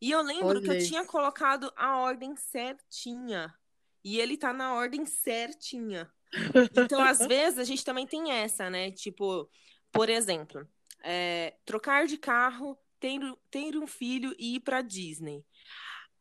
E 0.00 0.10
eu 0.10 0.22
lembro 0.22 0.60
que 0.60 0.70
eu 0.70 0.78
tinha 0.78 1.04
colocado 1.04 1.72
a 1.76 1.96
ordem 1.96 2.36
certinha. 2.36 3.54
E 4.04 4.18
ele 4.18 4.36
tá 4.36 4.52
na 4.52 4.74
ordem 4.74 5.04
certinha. 5.04 6.10
Então, 6.90 7.02
às 7.02 7.18
vezes, 7.18 7.58
a 7.58 7.64
gente 7.64 7.84
também 7.84 8.06
tem 8.06 8.30
essa, 8.30 8.70
né? 8.70 8.92
Tipo, 8.92 9.50
por 9.90 10.08
exemplo, 10.08 10.66
é, 11.02 11.56
trocar 11.64 12.06
de 12.06 12.16
carro, 12.16 12.78
ter, 13.00 13.18
ter 13.50 13.76
um 13.76 13.86
filho 13.86 14.34
e 14.38 14.56
ir 14.56 14.60
pra 14.60 14.80
Disney. 14.80 15.44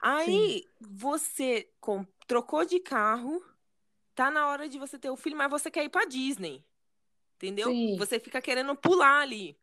Aí, 0.01 0.25
Sim. 0.25 0.63
você 0.79 1.69
com, 1.79 2.05
trocou 2.25 2.65
de 2.65 2.79
carro, 2.79 3.43
tá 4.15 4.31
na 4.31 4.47
hora 4.47 4.67
de 4.67 4.79
você 4.79 4.97
ter 4.97 5.09
o 5.09 5.17
filho, 5.17 5.37
mas 5.37 5.51
você 5.51 5.69
quer 5.69 5.83
ir 5.83 5.89
pra 5.89 6.05
Disney. 6.05 6.65
Entendeu? 7.35 7.69
Sim. 7.69 7.97
Você 7.97 8.19
fica 8.19 8.41
querendo 8.41 8.75
pular 8.75 9.21
ali. 9.21 9.57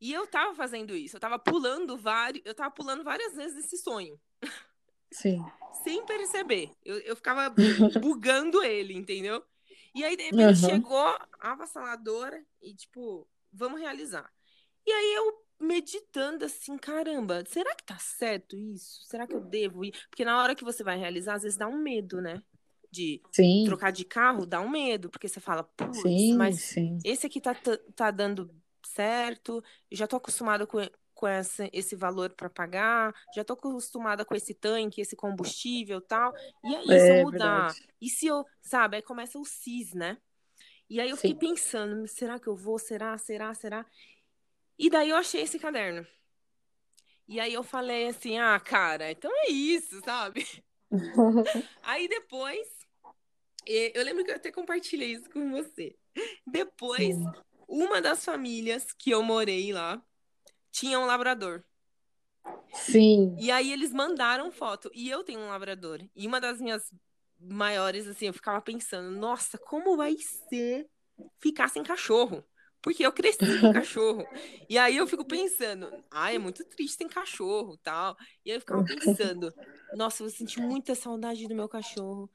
E 0.00 0.12
eu 0.12 0.26
tava 0.26 0.54
fazendo 0.54 0.94
isso, 0.94 1.16
eu 1.16 1.20
tava 1.20 1.38
pulando 1.38 1.96
vários, 1.96 2.44
eu 2.44 2.54
tava 2.54 2.70
pulando 2.70 3.02
várias 3.02 3.34
vezes 3.34 3.64
esse 3.64 3.78
sonho. 3.78 4.18
Sim. 5.10 5.44
Sem 5.82 6.04
perceber. 6.04 6.70
Eu, 6.84 6.98
eu 7.00 7.16
ficava 7.16 7.52
bugando 8.00 8.62
ele, 8.62 8.94
entendeu? 8.94 9.42
E 9.94 10.04
aí, 10.04 10.16
de 10.16 10.24
repente, 10.24 10.62
uhum. 10.62 10.70
chegou 10.70 10.98
a 10.98 11.28
avassaladora 11.52 12.44
e, 12.60 12.74
tipo, 12.74 13.26
vamos 13.52 13.80
realizar. 13.80 14.30
E 14.86 14.90
aí 14.90 15.14
eu 15.14 15.48
meditando 15.60 16.44
assim, 16.44 16.78
caramba, 16.78 17.44
será 17.46 17.74
que 17.74 17.84
tá 17.84 17.98
certo 17.98 18.56
isso? 18.56 19.02
Será 19.04 19.26
que 19.26 19.34
eu 19.34 19.40
devo 19.40 19.84
ir? 19.84 19.92
Porque 20.08 20.24
na 20.24 20.40
hora 20.40 20.54
que 20.54 20.64
você 20.64 20.84
vai 20.84 20.96
realizar, 20.96 21.34
às 21.34 21.42
vezes 21.42 21.58
dá 21.58 21.66
um 21.66 21.78
medo, 21.78 22.20
né? 22.20 22.42
De 22.90 23.20
sim. 23.32 23.64
trocar 23.66 23.90
de 23.90 24.04
carro, 24.04 24.46
dá 24.46 24.60
um 24.60 24.68
medo, 24.68 25.10
porque 25.10 25.28
você 25.28 25.40
fala, 25.40 25.64
putz, 25.64 26.00
mas 26.36 26.60
sim. 26.60 26.98
esse 27.04 27.26
aqui 27.26 27.40
tá, 27.40 27.54
tá 27.94 28.10
dando 28.10 28.50
certo, 28.82 29.62
já 29.90 30.06
tô 30.06 30.16
acostumado 30.16 30.66
com, 30.66 30.78
com 31.18 31.26
essa, 31.26 31.68
esse 31.72 31.96
valor 31.96 32.30
para 32.30 32.48
pagar, 32.48 33.12
já 33.34 33.42
tô 33.42 33.54
acostumada 33.54 34.24
com 34.24 34.36
esse 34.36 34.54
tanque, 34.54 35.00
esse 35.00 35.16
combustível 35.16 36.00
tal. 36.00 36.32
E 36.62 36.76
aí, 36.76 36.90
é, 36.92 36.98
se 37.00 37.10
eu 37.10 37.24
mudar? 37.24 37.72
Verdade. 37.72 37.88
E 38.00 38.08
se 38.08 38.28
eu, 38.28 38.46
sabe, 38.62 38.96
aí 38.96 39.02
começa 39.02 39.36
o 39.36 39.44
CIS, 39.44 39.94
né? 39.94 40.16
E 40.88 41.00
aí 41.00 41.10
eu 41.10 41.16
fiquei 41.16 41.32
Sim. 41.32 41.38
pensando, 41.38 42.06
será 42.06 42.38
que 42.38 42.46
eu 42.46 42.54
vou? 42.54 42.78
Será? 42.78 43.18
Será? 43.18 43.52
Será? 43.52 43.84
E 44.78 44.88
daí 44.88 45.10
eu 45.10 45.16
achei 45.16 45.42
esse 45.42 45.58
caderno. 45.58 46.06
E 47.26 47.40
aí 47.40 47.52
eu 47.52 47.64
falei 47.64 48.06
assim, 48.06 48.38
ah, 48.38 48.60
cara, 48.60 49.10
então 49.10 49.30
é 49.42 49.50
isso, 49.50 50.00
sabe? 50.04 50.46
aí 51.82 52.06
depois, 52.06 52.68
eu 53.66 54.04
lembro 54.04 54.24
que 54.24 54.30
eu 54.30 54.36
até 54.36 54.52
compartilhei 54.52 55.14
isso 55.14 55.28
com 55.30 55.50
você. 55.50 55.96
Depois, 56.46 57.16
Sim. 57.16 57.32
uma 57.66 58.00
das 58.00 58.24
famílias 58.24 58.92
que 58.92 59.10
eu 59.10 59.20
morei 59.20 59.72
lá, 59.72 60.00
tinha 60.78 60.98
um 61.00 61.06
labrador. 61.06 61.64
Sim. 62.72 63.36
E 63.38 63.50
aí 63.50 63.72
eles 63.72 63.92
mandaram 63.92 64.50
foto. 64.52 64.90
E 64.94 65.10
eu 65.10 65.24
tenho 65.24 65.40
um 65.40 65.48
labrador. 65.48 66.00
E 66.14 66.26
uma 66.26 66.40
das 66.40 66.60
minhas 66.60 66.92
maiores, 67.40 68.06
assim, 68.06 68.26
eu 68.26 68.32
ficava 68.32 68.60
pensando, 68.60 69.10
nossa, 69.10 69.58
como 69.58 69.96
vai 69.96 70.16
ser 70.48 70.88
ficar 71.40 71.68
sem 71.68 71.82
cachorro? 71.82 72.44
Porque 72.80 73.04
eu 73.04 73.12
cresci 73.12 73.38
com 73.60 73.72
cachorro. 73.74 74.24
E 74.68 74.78
aí 74.78 74.96
eu 74.96 75.06
fico 75.06 75.24
pensando, 75.24 75.90
ai, 76.10 76.36
é 76.36 76.38
muito 76.38 76.64
triste 76.64 76.98
sem 76.98 77.08
cachorro 77.08 77.76
tal. 77.78 78.16
E 78.44 78.50
aí 78.50 78.56
eu 78.56 78.60
ficava 78.60 78.84
pensando, 78.84 79.52
nossa, 79.94 80.22
eu 80.22 80.30
senti 80.30 80.60
muita 80.60 80.94
saudade 80.94 81.48
do 81.48 81.54
meu 81.54 81.68
cachorro. 81.68 82.30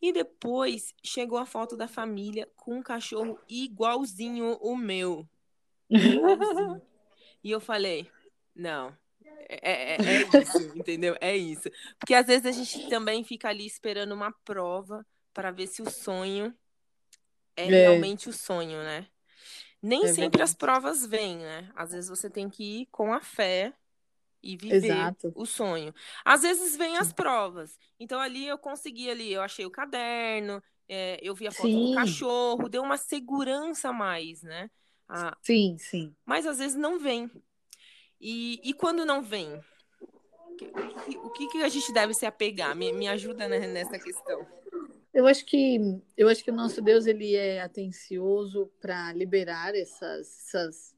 E 0.00 0.12
depois 0.12 0.94
chegou 1.04 1.38
a 1.38 1.46
foto 1.46 1.76
da 1.76 1.88
família 1.88 2.48
com 2.54 2.76
um 2.76 2.82
cachorro 2.82 3.36
igualzinho 3.48 4.56
o 4.60 4.76
meu. 4.76 5.28
Igualzinho. 5.90 6.80
E 7.42 7.50
eu 7.50 7.60
falei, 7.60 8.10
não, 8.54 8.96
é, 9.48 9.94
é, 9.94 9.96
é 9.96 10.22
isso, 10.42 10.58
entendeu? 10.76 11.16
É 11.20 11.36
isso. 11.36 11.70
Porque 11.98 12.14
às 12.14 12.26
vezes 12.26 12.46
a 12.46 12.52
gente 12.52 12.88
também 12.88 13.24
fica 13.24 13.48
ali 13.48 13.66
esperando 13.66 14.12
uma 14.12 14.32
prova 14.44 15.06
para 15.32 15.50
ver 15.50 15.66
se 15.66 15.82
o 15.82 15.90
sonho 15.90 16.54
é, 17.56 17.66
é, 17.66 17.68
realmente 17.68 18.28
o 18.28 18.32
sonho, 18.32 18.82
né? 18.82 19.06
Nem 19.80 20.04
é 20.04 20.08
sempre 20.08 20.22
verdade. 20.22 20.42
as 20.42 20.54
provas 20.54 21.06
vêm, 21.06 21.38
né? 21.38 21.70
Às 21.74 21.92
vezes 21.92 22.10
você 22.10 22.28
tem 22.28 22.48
que 22.48 22.82
ir 22.82 22.86
com 22.86 23.12
a 23.12 23.20
fé 23.20 23.72
e 24.42 24.56
viver 24.56 24.86
Exato. 24.86 25.32
o 25.34 25.46
sonho. 25.46 25.94
Às 26.24 26.42
vezes 26.42 26.76
vêm 26.76 26.96
as 26.96 27.12
provas. 27.12 27.78
Então 27.98 28.20
ali 28.20 28.46
eu 28.46 28.58
consegui 28.58 29.10
ali, 29.10 29.32
eu 29.32 29.42
achei 29.42 29.66
o 29.66 29.70
caderno, 29.70 30.62
é, 30.88 31.18
eu 31.22 31.34
vi 31.34 31.46
a 31.46 31.52
foto 31.52 31.68
sim. 31.68 31.90
do 31.90 31.94
cachorro, 31.94 32.68
deu 32.68 32.82
uma 32.82 32.96
segurança 32.96 33.90
a 33.90 33.92
mais, 33.92 34.42
né? 34.42 34.70
Ah, 35.08 35.36
sim, 35.42 35.76
sim. 35.78 36.14
Mas 36.24 36.46
às 36.46 36.58
vezes 36.58 36.76
não 36.76 36.98
vem. 36.98 37.30
E, 38.20 38.60
e 38.62 38.74
quando 38.74 39.04
não 39.04 39.22
vem? 39.22 39.60
O 41.22 41.30
que, 41.30 41.48
que, 41.48 41.62
a 41.62 41.68
gente 41.68 41.92
deve 41.92 42.12
se 42.12 42.26
apegar? 42.26 42.74
Me, 42.74 42.92
me 42.92 43.08
ajuda 43.08 43.48
né, 43.48 43.66
nessa 43.66 43.98
questão. 43.98 44.46
Eu 45.14 45.26
acho 45.26 45.44
que 45.46 46.00
eu 46.16 46.28
acho 46.28 46.44
que 46.44 46.50
o 46.50 46.54
nosso 46.54 46.82
Deus 46.82 47.06
ele 47.06 47.34
é 47.34 47.62
atencioso 47.62 48.70
para 48.80 49.12
liberar 49.12 49.74
essas, 49.74 50.46
essas 50.46 50.94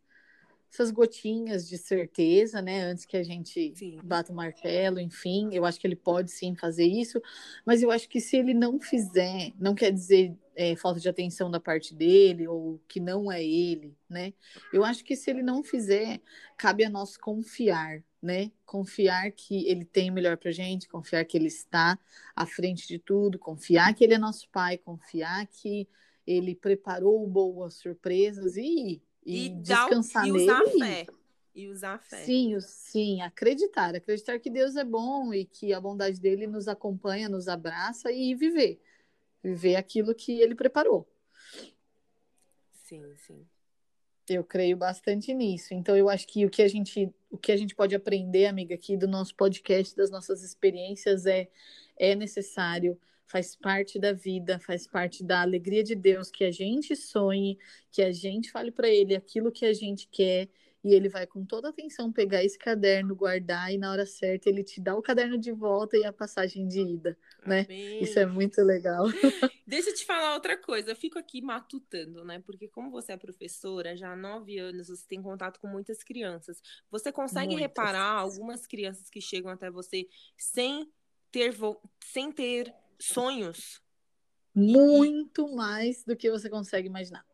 essas 0.73 0.91
gotinhas 0.91 1.69
de 1.69 1.77
certeza, 1.77 2.63
né? 2.63 2.83
Antes 2.83 3.05
que 3.05 3.17
a 3.17 3.23
gente 3.23 3.75
sim. 3.77 3.99
bata 4.03 4.33
o 4.33 4.35
martelo, 4.35 5.01
enfim, 5.01 5.51
eu 5.53 5.65
acho 5.65 5.81
que 5.81 5.87
ele 5.87 5.97
pode 5.97 6.31
sim 6.31 6.55
fazer 6.55 6.87
isso, 6.87 7.21
mas 7.67 7.83
eu 7.83 7.91
acho 7.91 8.09
que 8.09 8.21
se 8.21 8.37
ele 8.37 8.55
não 8.55 8.79
fizer, 8.79 9.53
não 9.59 9.75
quer 9.75 9.91
dizer 9.91 10.37
é, 10.55 10.77
falta 10.77 11.01
de 11.01 11.09
atenção 11.09 11.51
da 11.51 11.59
parte 11.59 11.95
dele 11.95 12.47
ou 12.47 12.81
que 12.87 13.01
não 13.01 13.33
é 13.33 13.43
ele, 13.43 13.97
né? 14.09 14.33
Eu 14.73 14.85
acho 14.85 15.05
que 15.05 15.17
se 15.17 15.31
ele 15.31 15.43
não 15.43 15.63
fizer, 15.63 16.21
cabe 16.57 16.85
a 16.85 16.91
nós 16.91 17.17
confiar, 17.17 18.03
né? 18.23 18.53
Confiar 18.65 19.33
que 19.33 19.67
ele 19.67 19.85
tem 19.85 20.11
o 20.11 20.13
melhor 20.13 20.37
pra 20.37 20.53
gente, 20.53 20.89
confiar 20.89 21.25
que 21.25 21.37
ele 21.37 21.49
está 21.49 21.99
à 22.37 22.47
frente 22.47 22.87
de 22.87 22.99
tudo, 22.99 23.39
confiar 23.39 23.93
que 23.95 24.05
ele 24.05 24.15
é 24.15 24.19
nosso 24.19 24.49
pai, 24.51 24.79
confiar 24.79 25.47
que 25.47 25.89
ele 26.27 26.55
preparou 26.55 27.27
boas 27.27 27.75
surpresas 27.75 28.57
e 28.57 29.03
e, 29.25 29.47
e 29.47 29.49
descansar 29.49 30.27
e 30.27 30.33
usar 30.33 30.61
nele. 30.61 30.83
A 30.83 30.87
fé. 30.87 31.07
E 31.55 31.69
usar 31.69 31.99
fé. 31.99 32.25
Sim, 32.25 32.61
sim, 32.61 33.21
acreditar, 33.23 33.95
acreditar 33.95 34.39
que 34.39 34.49
Deus 34.49 34.77
é 34.77 34.85
bom 34.85 35.35
e 35.35 35.45
que 35.45 35.73
a 35.73 35.81
bondade 35.81 36.21
dele 36.21 36.47
nos 36.47 36.69
acompanha, 36.69 37.29
nos 37.29 37.49
abraça 37.49 38.13
e 38.13 38.35
viver, 38.35 38.81
viver 39.43 39.77
aquilo 39.77 40.15
que 40.15 40.41
ele 40.41 40.55
preparou. 40.55 41.09
Sim, 42.85 43.15
sim. 43.17 43.47
Eu 44.29 44.45
creio 44.45 44.77
bastante 44.77 45.35
nisso. 45.35 45.75
Então 45.75 45.97
eu 45.97 46.09
acho 46.09 46.27
que 46.27 46.47
o 46.47 46.51
que 46.51 46.63
a 46.63 46.69
gente, 46.69 47.13
o 47.31 47.37
que 47.37 47.51
a 47.51 47.57
gente 47.57 47.75
pode 47.75 47.97
aprender, 47.97 48.47
amiga, 48.47 48.77
aqui 48.77 48.97
do 48.97 49.09
nosso 49.09 49.35
podcast, 49.35 49.97
das 49.97 50.11
nossas 50.11 50.43
experiências 50.43 51.27
é 51.27 51.49
é 52.01 52.15
necessário 52.15 52.99
faz 53.31 53.55
parte 53.55 53.97
da 53.97 54.13
vida, 54.13 54.59
faz 54.59 54.89
parte 54.89 55.23
da 55.23 55.43
alegria 55.43 55.85
de 55.85 55.95
Deus 55.95 56.31
que 56.31 56.43
a 56.43 56.51
gente 56.51 56.97
sonhe, 56.97 57.57
que 57.93 58.03
a 58.03 58.11
gente 58.11 58.51
fale 58.51 58.73
para 58.73 58.89
ele 58.89 59.15
aquilo 59.15 59.53
que 59.53 59.65
a 59.65 59.73
gente 59.73 60.09
quer 60.09 60.49
e 60.83 60.95
ele 60.95 61.09
vai 61.09 61.27
com 61.27 61.45
toda 61.45 61.69
atenção 61.69 62.11
pegar 62.11 62.43
esse 62.43 62.59
caderno, 62.59 63.15
guardar 63.15 63.73
e 63.73 63.79
na 63.79 63.93
hora 63.93 64.05
certa 64.05 64.49
ele 64.49 64.65
te 64.65 64.81
dá 64.81 64.97
o 64.97 65.03
caderno 65.03 65.39
de 65.39 65.53
volta 65.53 65.97
e 65.97 66.05
a 66.05 66.13
passagem 66.13 66.67
de 66.67 66.81
ida, 66.81 67.17
né? 67.47 67.67
Amém. 67.69 68.03
Isso 68.03 68.19
é 68.19 68.27
muito 68.27 68.61
legal. 68.63 69.05
Deixa 69.65 69.91
eu 69.91 69.95
te 69.95 70.05
falar 70.05 70.35
outra 70.35 70.57
coisa, 70.57 70.91
eu 70.91 70.97
fico 70.97 71.19
aqui 71.19 71.41
matutando, 71.41 72.25
né? 72.25 72.43
Porque 72.45 72.67
como 72.67 72.91
você 72.91 73.13
é 73.13 73.17
professora, 73.17 73.97
já 73.97 74.13
há 74.13 74.17
nove 74.17 74.59
anos 74.59 74.89
você 74.89 75.07
tem 75.07 75.23
contato 75.23 75.61
com 75.61 75.69
muitas 75.69 76.03
crianças. 76.03 76.61
Você 76.91 77.13
consegue 77.13 77.53
muitas. 77.53 77.63
reparar 77.63 78.13
algumas 78.13 78.67
crianças 78.67 79.09
que 79.09 79.21
chegam 79.21 79.53
até 79.53 79.71
você 79.71 80.09
sem 80.37 80.91
ter, 81.31 81.55
sem 82.01 82.33
ter 82.33 82.75
sonhos. 83.01 83.81
Muito 84.55 85.55
mais 85.55 86.05
do 86.05 86.17
que 86.17 86.31
você 86.31 86.49
consegue 86.51 86.89
imaginar. 86.89 87.25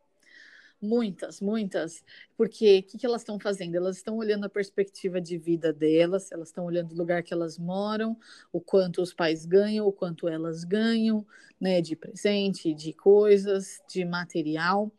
Muitas, 0.81 1.40
muitas. 1.40 2.05
Porque 2.37 2.79
o 2.79 2.83
que, 2.83 2.98
que 2.98 3.07
elas 3.07 3.22
estão 3.22 3.40
fazendo? 3.40 3.74
Elas 3.74 3.96
estão 3.96 4.16
olhando 4.16 4.44
a 4.44 4.48
perspectiva 4.50 5.20
de 5.20 5.38
vida 5.38 5.72
delas, 5.72 6.31
elas 6.31 6.48
estão 6.48 6.66
olhando 6.66 6.92
o 6.92 6.96
lugar 6.96 7.22
que 7.22 7.33
elas 7.33 7.59
moram, 7.59 8.16
o 8.52 8.61
quanto 8.61 9.00
os 9.00 9.14
pais 9.14 9.46
ganham, 9.46 9.87
o 9.87 9.92
quanto 9.92 10.29
elas 10.29 10.64
ganham, 10.64 11.26
né? 11.59 11.81
De 11.81 11.96
presente, 11.96 12.74
de 12.74 12.92
coisas, 12.92 13.81
de 13.88 14.05
material. 14.05 14.92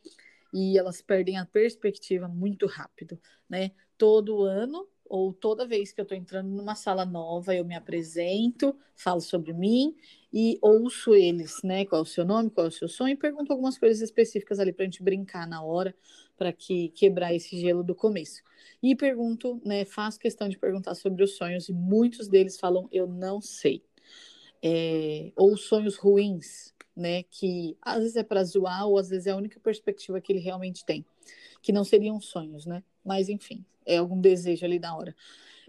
E 0.53 0.77
elas 0.77 1.01
perdem 1.01 1.37
a 1.37 1.45
perspectiva 1.45 2.27
muito 2.27 2.65
rápido, 2.65 3.19
né? 3.47 3.71
Todo 3.97 4.43
ano 4.43 4.87
ou 5.09 5.33
toda 5.33 5.67
vez 5.67 5.91
que 5.91 5.99
eu 5.99 6.03
estou 6.03 6.17
entrando 6.17 6.49
numa 6.49 6.75
sala 6.75 7.05
nova, 7.05 7.55
eu 7.55 7.65
me 7.65 7.75
apresento, 7.75 8.75
falo 8.95 9.21
sobre 9.21 9.53
mim 9.53 9.95
e 10.31 10.57
ouço 10.61 11.13
eles, 11.15 11.61
né? 11.63 11.85
Qual 11.85 11.99
é 11.99 12.01
o 12.03 12.05
seu 12.05 12.25
nome, 12.25 12.49
qual 12.49 12.65
é 12.65 12.69
o 12.69 12.71
seu 12.71 12.87
sonho, 12.87 13.13
e 13.13 13.17
pergunto 13.17 13.51
algumas 13.51 13.77
coisas 13.77 14.01
específicas 14.01 14.59
ali 14.59 14.73
para 14.73 14.83
a 14.83 14.85
gente 14.85 15.01
brincar 15.03 15.47
na 15.47 15.63
hora, 15.63 15.95
para 16.37 16.51
que 16.51 16.89
quebrar 16.89 17.33
esse 17.33 17.59
gelo 17.59 17.83
do 17.83 17.95
começo. 17.95 18.41
E 18.81 18.95
pergunto, 18.95 19.61
né? 19.65 19.85
Faço 19.85 20.19
questão 20.19 20.47
de 20.49 20.57
perguntar 20.57 20.95
sobre 20.95 21.23
os 21.23 21.35
sonhos, 21.35 21.69
e 21.69 21.73
muitos 21.73 22.27
deles 22.27 22.59
falam, 22.59 22.87
eu 22.91 23.07
não 23.07 23.41
sei. 23.41 23.83
É, 24.61 25.31
ou 25.35 25.55
sonhos 25.55 25.95
ruins, 25.95 26.73
né? 26.95 27.23
Que 27.23 27.77
às 27.81 27.99
vezes 27.99 28.15
é 28.15 28.23
para 28.23 28.43
zoar, 28.43 28.87
ou 28.87 28.97
às 28.97 29.09
vezes 29.09 29.27
é 29.27 29.31
a 29.31 29.37
única 29.37 29.59
perspectiva 29.59 30.19
que 30.19 30.31
ele 30.31 30.39
realmente 30.39 30.83
tem, 30.83 31.05
que 31.61 31.71
não 31.71 31.83
seriam 31.83 32.19
sonhos, 32.19 32.65
né? 32.65 32.83
Mas 33.07 33.29
enfim, 33.29 33.63
é 33.85 33.97
algum 33.97 34.19
desejo 34.19 34.65
ali 34.65 34.77
da 34.77 34.93
hora. 34.93 35.15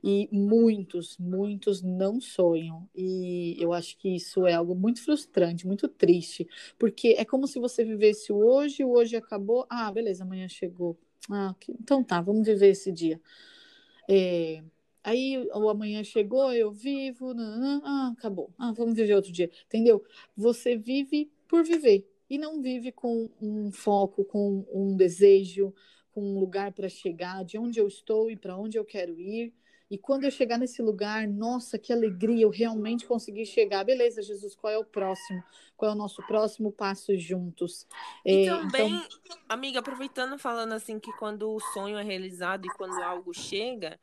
E 0.03 0.29
muitos, 0.33 1.17
muitos 1.19 1.83
não 1.83 2.21
sonham. 2.21 2.89
E 2.95 3.57
eu 3.61 3.73
acho 3.73 3.97
que 3.97 4.09
isso 4.17 4.45
é 4.47 4.55
algo 4.55 4.75
muito 4.75 5.03
frustrante, 5.03 5.67
muito 5.67 5.89
triste, 5.89 6.49
porque 6.79 7.15
é 7.17 7.25
como 7.25 7.47
se 7.47 7.61
você 7.61 7.85
vivesse 7.85 8.33
o 8.33 8.37
hoje, 8.37 8.85
o 8.85 8.91
hoje 8.91 9.17
acabou. 9.17 9.65
Ah, 9.71 9.91
beleza, 9.93 10.25
amanhã 10.25 10.49
chegou. 10.49 10.99
Ah, 11.31 11.55
então 11.69 12.03
tá, 12.03 12.21
vamos 12.21 12.47
viver 12.47 12.71
esse 12.71 12.91
dia. 12.91 13.21
É, 14.09 14.63
aí 15.05 15.39
o 15.55 15.69
amanhã 15.69 16.03
chegou, 16.03 16.53
eu 16.53 16.73
vivo, 16.73 17.33
ah, 17.85 18.13
acabou. 18.17 18.53
Ah, 18.59 18.73
vamos 18.73 18.95
viver 18.95 19.15
outro 19.15 19.33
dia. 19.33 19.51
Entendeu? 19.67 20.05
Você 20.37 20.77
vive 20.77 21.31
por 21.47 21.65
viver 21.65 22.05
e 22.31 22.37
não 22.37 22.61
vive 22.61 22.93
com 22.93 23.29
um 23.41 23.71
foco, 23.73 24.25
com 24.25 24.67
um 24.73 24.97
desejo, 24.97 25.73
com 26.19 26.37
um 26.37 26.41
lugar 26.41 26.73
para 26.73 26.89
chegar, 26.89 27.45
de 27.45 27.57
onde 27.57 27.79
eu 27.79 27.87
estou 27.87 28.29
e 28.29 28.37
para 28.37 28.57
onde 28.57 28.77
eu 28.77 28.85
quero 28.85 29.21
ir. 29.21 29.55
E 29.91 29.97
quando 29.97 30.25
eu 30.25 30.31
chegar 30.31 30.59
nesse 30.59 30.83
lugar, 30.83 31.27
nossa, 31.27 31.79
que 31.79 31.93
alegria, 31.93 32.43
eu 32.43 32.51
realmente 32.51 33.07
consegui 33.07 33.47
chegar. 33.47 33.85
Beleza, 33.85 34.21
Jesus, 34.21 34.55
qual 34.55 34.73
é 34.73 34.79
o 34.79 34.85
próximo? 34.85 35.43
Qual 35.77 35.91
é 35.91 35.95
o 35.95 35.97
nosso 35.97 36.21
próximo 36.27 36.71
passo 36.73 37.17
juntos? 37.17 37.87
E 38.27 38.47
é, 38.47 38.51
também, 38.51 38.95
então... 38.95 39.39
amiga, 39.49 39.79
aproveitando 39.79 40.37
falando 40.39 40.73
assim 40.73 40.99
que 40.99 41.13
quando 41.13 41.55
o 41.55 41.61
sonho 41.73 41.97
é 41.97 42.03
realizado 42.03 42.67
e 42.67 42.75
quando 42.75 43.01
algo 43.01 43.33
chega, 43.33 43.99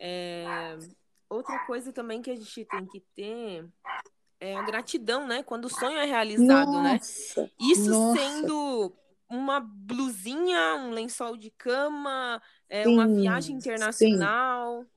é... 0.00 0.76
outra 1.28 1.58
coisa 1.60 1.92
também 1.92 2.20
que 2.20 2.30
a 2.30 2.36
gente 2.36 2.64
tem 2.64 2.84
que 2.84 3.00
ter 3.14 3.64
é 4.40 4.56
a 4.56 4.62
gratidão, 4.62 5.26
né? 5.26 5.42
Quando 5.42 5.66
o 5.66 5.70
sonho 5.70 5.96
é 5.96 6.04
realizado, 6.04 6.82
né? 6.82 6.94
nossa, 6.94 7.42
né? 7.42 7.50
Isso 7.60 7.90
nossa. 7.90 8.20
sendo 8.20 8.92
uma 9.30 9.60
blusinha, 9.60 10.74
um 10.76 10.90
lençol 10.90 11.36
de 11.36 11.50
cama, 11.50 12.42
é, 12.68 12.82
sim, 12.82 12.90
uma 12.90 13.06
viagem 13.06 13.56
internacional. 13.56 14.82
Sim. 14.82 14.88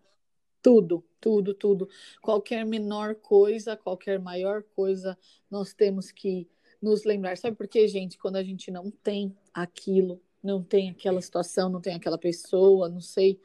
Tudo, 0.62 1.04
tudo, 1.22 1.54
tudo. 1.54 1.90
Qualquer 2.22 2.66
menor 2.66 3.16
coisa, 3.16 3.78
qualquer 3.78 4.20
maior 4.20 4.64
coisa, 4.76 5.18
nós 5.52 5.74
temos 5.74 6.12
que 6.12 6.50
nos 6.82 7.04
lembrar. 7.04 7.38
Sabe 7.38 7.56
por 7.56 7.68
quê, 7.68 7.88
gente? 7.88 8.18
Quando 8.18 8.38
a 8.38 8.44
gente 8.44 8.72
não 8.72 8.90
tem 8.90 9.38
aquilo, 9.54 10.22
não 10.42 10.64
tem 10.64 10.90
aquela 10.90 11.22
situação, 11.22 11.70
não 11.70 11.80
tem 11.80 11.94
aquela 11.96 12.18
pessoa, 12.18 12.90
não 12.90 13.02
sei. 13.02 13.40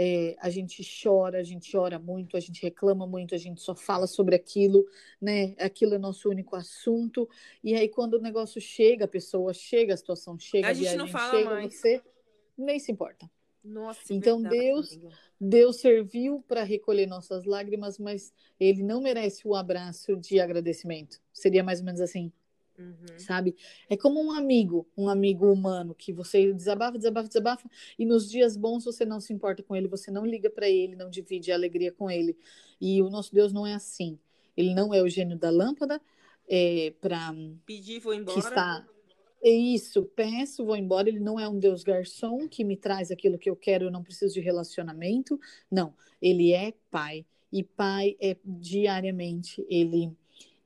É, 0.00 0.36
a 0.38 0.48
gente 0.48 0.80
chora, 1.02 1.40
a 1.40 1.42
gente 1.42 1.72
chora 1.72 1.98
muito, 1.98 2.36
a 2.36 2.40
gente 2.40 2.62
reclama 2.62 3.04
muito, 3.04 3.34
a 3.34 3.38
gente 3.38 3.60
só 3.60 3.74
fala 3.74 4.06
sobre 4.06 4.36
aquilo, 4.36 4.86
né? 5.20 5.56
Aquilo 5.58 5.94
é 5.96 5.98
nosso 5.98 6.30
único 6.30 6.54
assunto. 6.54 7.28
E 7.64 7.74
aí, 7.74 7.88
quando 7.88 8.14
o 8.14 8.20
negócio 8.20 8.60
chega, 8.60 9.06
a 9.06 9.08
pessoa 9.08 9.52
chega, 9.52 9.94
a 9.94 9.96
situação 9.96 10.38
chega, 10.38 10.68
a, 10.68 10.70
a 10.70 10.72
gente 10.72 10.94
não 10.94 11.08
fala 11.08 11.32
chega, 11.32 11.50
mais. 11.50 11.74
você 11.74 12.00
nem 12.56 12.78
se 12.78 12.92
importa. 12.92 13.28
Nossa, 13.64 14.14
então 14.14 14.40
verdade, 14.40 14.62
Deus, 14.62 14.92
amiga. 14.92 15.18
Deus 15.40 15.76
serviu 15.80 16.44
para 16.46 16.62
recolher 16.62 17.06
nossas 17.06 17.44
lágrimas, 17.44 17.98
mas 17.98 18.32
Ele 18.58 18.84
não 18.84 19.00
merece 19.00 19.48
o 19.48 19.54
abraço 19.56 20.16
de 20.16 20.38
agradecimento. 20.38 21.20
Seria 21.32 21.64
mais 21.64 21.80
ou 21.80 21.86
menos 21.86 22.00
assim, 22.00 22.32
uhum. 22.78 23.18
sabe? 23.18 23.56
É 23.88 23.96
como 23.96 24.22
um 24.22 24.30
amigo, 24.30 24.86
um 24.96 25.08
amigo 25.08 25.50
humano 25.50 25.94
que 25.94 26.12
você 26.12 26.52
desabafa, 26.52 26.98
desabafa, 26.98 27.28
desabafa, 27.28 27.70
e 27.98 28.06
nos 28.06 28.30
dias 28.30 28.56
bons 28.56 28.84
você 28.84 29.04
não 29.04 29.20
se 29.20 29.32
importa 29.32 29.62
com 29.62 29.74
ele, 29.74 29.88
você 29.88 30.10
não 30.10 30.24
liga 30.24 30.48
para 30.48 30.68
ele, 30.68 30.96
não 30.96 31.10
divide 31.10 31.52
a 31.52 31.54
alegria 31.54 31.92
com 31.92 32.10
ele. 32.10 32.36
E 32.80 33.02
o 33.02 33.10
nosso 33.10 33.34
Deus 33.34 33.52
não 33.52 33.66
é 33.66 33.74
assim. 33.74 34.18
Ele 34.56 34.74
não 34.74 34.92
é 34.92 35.02
o 35.02 35.08
gênio 35.08 35.38
da 35.38 35.50
lâmpada 35.50 36.00
é, 36.48 36.92
para 37.00 37.34
pedir 37.66 38.00
vou 38.00 38.14
embora. 38.14 38.40
Que 38.40 38.46
está 38.46 38.86
É 39.42 39.50
isso, 39.50 40.04
peço, 40.16 40.64
vou 40.64 40.76
embora. 40.76 41.08
Ele 41.08 41.20
não 41.20 41.38
é 41.38 41.48
um 41.48 41.58
Deus 41.58 41.82
garçom 41.82 42.48
que 42.48 42.64
me 42.64 42.76
traz 42.76 43.10
aquilo 43.10 43.38
que 43.38 43.48
eu 43.48 43.56
quero, 43.56 43.84
eu 43.84 43.90
não 43.90 44.02
preciso 44.02 44.34
de 44.34 44.40
relacionamento. 44.40 45.38
Não, 45.70 45.94
ele 46.20 46.52
é 46.52 46.72
pai. 46.90 47.24
E 47.52 47.62
pai 47.62 48.16
é 48.20 48.36
diariamente, 48.44 49.64
ele 49.70 50.12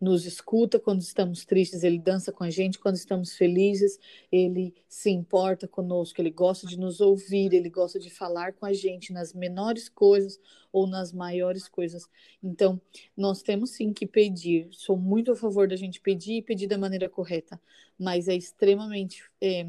nos 0.02 0.26
escuta 0.26 0.80
quando 0.80 1.00
estamos 1.00 1.44
tristes, 1.44 1.84
ele 1.84 1.96
dança 1.96 2.32
com 2.32 2.42
a 2.42 2.50
gente 2.50 2.76
quando 2.76 2.96
estamos 2.96 3.36
felizes, 3.36 4.00
ele 4.32 4.74
se 4.88 5.10
importa 5.10 5.68
conosco, 5.68 6.20
ele 6.20 6.32
gosta 6.32 6.66
de 6.66 6.76
nos 6.76 7.00
ouvir, 7.00 7.54
ele 7.54 7.70
gosta 7.70 8.00
de 8.00 8.10
falar 8.10 8.52
com 8.52 8.66
a 8.66 8.72
gente 8.72 9.12
nas 9.12 9.32
menores 9.32 9.88
coisas 9.88 10.40
ou 10.72 10.88
nas 10.88 11.12
maiores 11.12 11.68
coisas. 11.68 12.10
Então, 12.42 12.80
nós 13.16 13.42
temos 13.42 13.70
sim 13.70 13.92
que 13.92 14.04
pedir. 14.04 14.66
Sou 14.72 14.96
muito 14.96 15.30
a 15.30 15.36
favor 15.36 15.68
da 15.68 15.76
gente 15.76 16.00
pedir 16.00 16.38
e 16.38 16.42
pedir 16.42 16.66
da 16.66 16.76
maneira 16.76 17.08
correta, 17.08 17.60
mas 17.96 18.26
é 18.26 18.34
extremamente 18.34 19.22
é, 19.40 19.68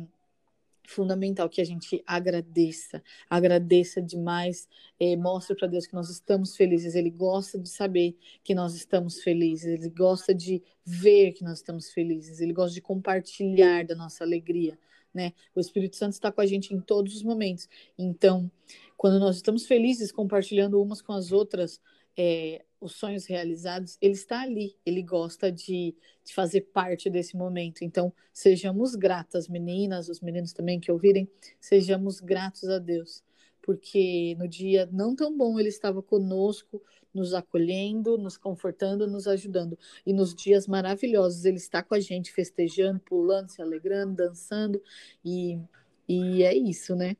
fundamental 0.86 1.50
que 1.50 1.62
a 1.62 1.65
gente 1.65 2.04
agradeça, 2.06 3.02
agradeça 3.30 4.02
demais, 4.02 4.67
é, 5.00 5.15
mostre 5.15 5.56
para 5.56 5.67
Deus 5.67 5.86
que 5.86 5.93
nós 5.93 6.10
estamos 6.10 6.56
felizes. 6.56 6.96
Ele 6.96 7.10
gosta 7.10 7.58
de 7.58 7.69
saber 7.69 8.17
que 8.43 8.54
nós 8.54 8.76
estamos 8.76 9.22
felizes, 9.22 9.65
ele 9.65 9.89
gosta 9.89 10.34
de 10.34 10.62
ver 10.86 11.32
que 11.34 11.43
nós 11.43 11.60
estamos 11.60 11.91
felizes, 11.91 12.41
ele 12.41 12.54
gosta 12.54 12.74
de 12.74 12.82
compartilhar 12.82 13.86
da 13.86 13.96
nossa 13.96 14.24
alegria. 14.24 14.78
Né? 15.13 15.34
O 15.56 15.60
Espírito 15.60 15.96
Santo 15.96 16.13
está 16.13 16.32
com 16.32 16.41
a 16.41 16.46
gente 16.46 16.74
em 16.74 16.80
todos 16.80 17.15
os 17.15 17.24
momentos. 17.24 17.69
Então, 17.98 18.50
quando 18.98 19.19
nós 19.19 19.36
estamos 19.36 19.65
felizes 19.65 20.12
compartilhando 20.12 20.82
umas 20.82 21.02
com 21.02 21.13
as 21.13 21.32
outras, 21.32 21.80
é, 22.17 22.63
os 22.80 22.95
sonhos 22.95 23.26
realizados, 23.26 23.97
ele 24.02 24.13
está 24.13 24.41
ali, 24.41 24.76
ele 24.86 25.02
gosta 25.02 25.52
de, 25.52 25.95
de 26.23 26.34
fazer 26.34 26.62
parte 26.62 27.10
desse 27.10 27.36
momento. 27.36 27.84
Então, 27.84 28.13
sejamos 28.32 28.95
gratas, 28.95 29.47
meninas, 29.47 30.10
os 30.10 30.19
meninos 30.19 30.52
também 30.54 30.80
que 30.80 30.91
ouvirem, 30.91 31.30
sejamos 31.60 32.19
gratos 32.19 32.67
a 32.69 32.80
Deus, 32.80 33.23
porque 33.62 34.36
no 34.38 34.47
dia 34.47 34.89
não 34.91 35.15
tão 35.15 35.36
bom 35.36 35.58
ele 35.60 35.69
estava 35.69 36.02
conosco, 36.04 36.82
nos 37.13 37.34
acolhendo, 37.34 38.17
nos 38.17 38.38
confortando, 38.38 39.08
nos 39.08 39.28
ajudando. 39.28 39.78
E 40.06 40.12
nos 40.12 40.34
dias 40.34 40.67
maravilhosos 40.67 41.45
ele 41.45 41.58
está 41.58 41.82
com 41.82 41.95
a 41.95 41.99
gente, 41.99 42.34
festejando, 42.34 42.99
pulando, 42.99 43.49
se 43.49 43.62
alegrando, 43.62 44.15
dançando, 44.15 44.82
e, 45.23 45.60
e 46.08 46.43
é 46.43 46.54
isso, 46.54 46.95
né? 46.95 47.15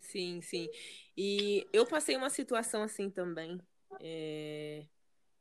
Sim, 0.00 0.40
sim. 0.42 0.68
E 1.16 1.66
eu 1.72 1.86
passei 1.86 2.16
uma 2.16 2.30
situação 2.30 2.82
assim 2.82 3.08
também. 3.08 3.60
É, 4.00 4.86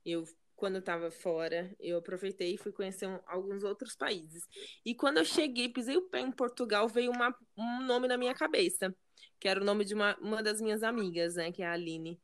eu, 0.06 0.24
quando 0.56 0.80
estava 0.80 1.12
fora, 1.12 1.74
eu 1.80 1.98
aproveitei 1.98 2.56
e 2.56 2.58
fui 2.58 2.72
conhecer 2.72 3.08
um, 3.08 3.20
alguns 3.28 3.64
outros 3.64 3.96
países. 3.96 4.44
E 4.86 4.96
quando 4.96 5.18
eu 5.18 5.26
cheguei, 5.26 5.70
pisei 5.70 5.98
o 5.98 6.10
pé 6.10 6.22
em 6.22 6.32
Portugal, 6.32 6.88
veio 6.88 7.12
uma, 7.12 7.36
um 7.58 7.84
nome 7.84 8.08
na 8.08 8.18
minha 8.18 8.34
cabeça, 8.34 8.94
que 9.40 9.48
era 9.48 9.62
o 9.62 9.66
nome 9.66 9.86
de 9.86 9.94
uma, 9.94 10.18
uma 10.18 10.42
das 10.42 10.60
minhas 10.60 10.84
amigas, 10.84 11.36
né, 11.36 11.52
que 11.52 11.62
é 11.62 11.68
a 11.68 11.74
Aline. 11.74 12.20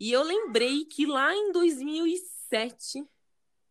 E 0.00 0.10
eu 0.10 0.22
lembrei 0.22 0.84
que 0.84 1.06
lá 1.06 1.32
em 1.34 1.52
2007, 1.52 3.04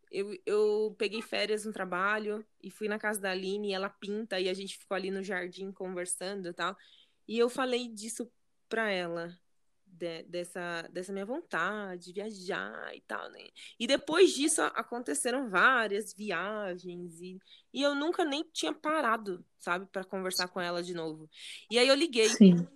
eu, 0.10 0.38
eu 0.46 0.96
peguei 0.98 1.22
férias 1.22 1.66
no 1.66 1.74
trabalho 1.74 2.46
e 2.62 2.70
fui 2.72 2.88
na 2.88 3.00
casa 3.00 3.20
da 3.20 3.32
Aline, 3.32 3.70
e 3.70 3.74
ela 3.74 3.90
pinta, 3.90 4.40
e 4.40 4.48
a 4.48 4.54
gente 4.54 4.78
ficou 4.78 4.96
ali 4.96 5.12
no 5.12 5.24
jardim 5.24 5.72
conversando 5.72 6.48
e 6.48 6.54
tal. 6.54 6.78
E 7.28 7.38
eu 7.38 7.50
falei 7.50 7.90
disso 7.90 8.32
pra 8.70 8.90
ela 8.90 9.38
de, 9.92 10.24
dessa, 10.24 10.88
dessa 10.92 11.12
minha 11.12 11.26
vontade 11.26 12.06
de 12.06 12.14
viajar 12.14 12.96
e 12.96 13.02
tal, 13.02 13.30
né? 13.30 13.48
E 13.80 13.86
depois 13.86 14.32
disso 14.32 14.62
aconteceram 14.62 15.50
várias 15.50 16.14
viagens 16.14 17.20
e, 17.20 17.40
e 17.74 17.82
eu 17.82 17.94
nunca 17.94 18.24
nem 18.24 18.44
tinha 18.54 18.74
parado, 18.74 19.46
sabe, 19.60 19.86
para 19.92 20.04
conversar 20.04 20.48
com 20.48 20.62
ela 20.62 20.82
de 20.82 20.94
novo. 20.94 21.30
E 21.70 21.78
aí 21.78 21.88
eu 21.88 21.96
liguei, 21.96 22.30
Sim. 22.30 22.68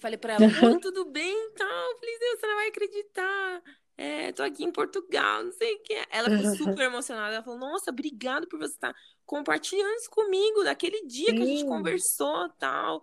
falei 0.00 0.18
para 0.18 0.34
ela, 0.42 0.44
uhum. 0.44 0.80
tudo 0.80 1.04
bem, 1.06 1.52
tal, 1.56 1.98
falei, 1.98 2.18
Deus, 2.18 2.40
você 2.40 2.46
não 2.46 2.56
vai 2.56 2.68
acreditar. 2.68 3.62
É, 3.98 4.30
tô 4.32 4.42
aqui 4.42 4.62
em 4.62 4.70
Portugal, 4.70 5.44
não 5.44 5.52
sei 5.52 5.74
o 5.74 5.82
que. 5.82 5.94
Ela 6.10 6.28
ficou 6.28 6.54
super 6.54 6.84
emocionada. 6.84 7.36
Ela 7.36 7.42
falou: 7.42 7.58
Nossa, 7.58 7.90
obrigado 7.90 8.46
por 8.46 8.58
você 8.58 8.74
estar 8.74 8.94
compartilhando 9.24 9.94
isso 9.94 10.10
comigo, 10.10 10.64
daquele 10.64 11.06
dia 11.06 11.30
Sim. 11.30 11.36
que 11.36 11.42
a 11.42 11.46
gente 11.46 11.64
conversou 11.64 12.50
tal. 12.58 13.02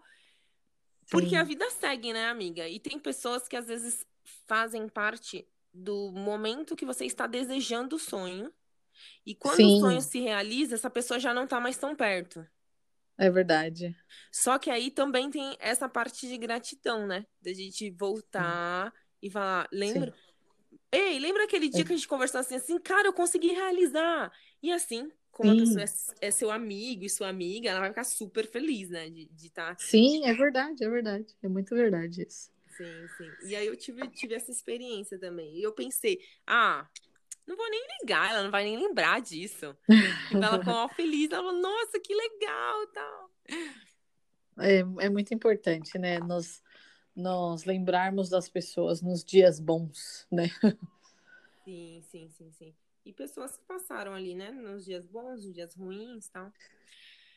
Porque 1.10 1.36
a 1.36 1.44
vida 1.44 1.70
segue, 1.72 2.14
né, 2.14 2.28
amiga? 2.28 2.68
E 2.68 2.80
tem 2.80 2.98
pessoas 2.98 3.48
que 3.48 3.56
às 3.56 3.68
vezes 3.68 4.06
fazem 4.48 4.88
parte 4.88 5.48
do 5.74 6.12
momento 6.12 6.76
que 6.76 6.86
você 6.86 7.06
está 7.06 7.28
desejando 7.28 7.96
o 7.96 8.00
sonho. 8.00 8.52
E 9.26 9.34
quando 9.34 9.58
Sim. 9.58 9.78
o 9.78 9.80
sonho 9.80 10.02
se 10.02 10.20
realiza, 10.20 10.76
essa 10.76 10.90
pessoa 10.90 11.20
já 11.20 11.34
não 11.34 11.46
está 11.46 11.60
mais 11.60 11.78
tão 11.78 11.96
perto. 11.96 12.46
É 13.18 13.30
verdade. 13.30 13.96
Só 14.32 14.58
que 14.58 14.70
aí 14.70 14.90
também 14.90 15.30
tem 15.30 15.56
essa 15.60 15.88
parte 15.88 16.28
de 16.28 16.38
gratidão, 16.38 17.06
né? 17.06 17.26
Da 17.42 17.54
gente 17.54 17.90
voltar 17.92 18.92
Sim. 18.92 18.98
e 19.22 19.30
falar, 19.30 19.68
lembra? 19.72 20.12
Sim. 20.12 20.78
Ei, 20.92 21.20
lembra 21.20 21.44
aquele 21.44 21.70
dia 21.70 21.82
é. 21.82 21.86
que 21.86 21.94
a 21.94 21.96
gente 21.96 22.08
conversou 22.08 22.40
assim, 22.40 22.56
assim, 22.56 22.80
cara, 22.80 23.08
eu 23.08 23.14
consegui 23.14 23.48
realizar. 23.48 24.32
E 24.62 24.72
assim, 24.72 25.12
como 25.34 25.50
Sim. 25.50 25.58
a 25.58 25.82
pessoa 25.82 26.16
é, 26.22 26.28
é, 26.28 26.32
seu 26.32 26.52
amigo 26.52 27.04
e 27.04 27.10
sua 27.10 27.28
amiga, 27.28 27.72
ela 27.72 27.80
vai 27.80 27.90
ficar 27.90 28.04
super 28.04 28.48
feliz, 28.48 28.90
né? 28.90 29.10
De 29.10 29.28
estar. 29.48 29.76
Tá... 29.76 29.84
Sim, 29.84 30.26
é 30.26 30.34
verdade, 30.34 30.84
é 30.84 30.90
verdade. 30.90 31.36
É 31.42 31.50
muito 31.50 31.76
verdade 31.76 32.22
isso. 32.22 32.52
Sim, 32.78 33.08
sim. 33.18 33.32
E 33.48 33.56
aí 33.56 33.66
eu 33.66 33.76
tive, 33.76 34.08
tive 34.10 34.36
essa 34.36 34.52
experiência 34.52 35.18
também. 35.18 35.58
E 35.58 35.64
eu 35.64 35.74
pensei, 35.74 36.20
ah, 36.46 36.88
não 37.48 37.58
vou 37.58 37.68
nem 37.68 37.84
ligar, 38.00 38.30
ela 38.30 38.44
não 38.44 38.52
vai 38.52 38.64
nem 38.64 38.78
lembrar 38.78 39.22
disso. 39.22 39.76
Então 40.30 40.44
ela 40.44 40.60
ficou 40.60 40.90
feliz, 40.96 41.32
ela 41.32 41.44
falou, 41.44 41.60
nossa, 41.60 42.00
que 42.00 42.14
legal 42.14 42.88
tal. 42.94 43.32
É, 44.60 45.06
é 45.06 45.10
muito 45.10 45.34
importante, 45.34 45.98
né? 45.98 46.20
Nós, 46.20 46.62
nós 47.16 47.66
lembrarmos 47.66 48.30
das 48.30 48.48
pessoas 48.48 49.02
nos 49.02 49.24
dias 49.24 49.60
bons, 49.60 50.28
né? 50.32 50.44
Sim, 51.66 52.04
sim, 52.12 52.30
sim, 52.30 52.52
sim 52.52 52.76
e 53.06 53.14
pessoas 53.14 53.58
que 53.58 53.66
passaram 53.66 54.14
ali, 54.14 54.36
né? 54.36 54.52
Nos 54.52 54.86
dias 54.86 55.06
bons, 55.06 55.46
nos 55.46 55.54
dias 55.54 55.76
ruins 55.76 56.28
tal. 56.30 56.52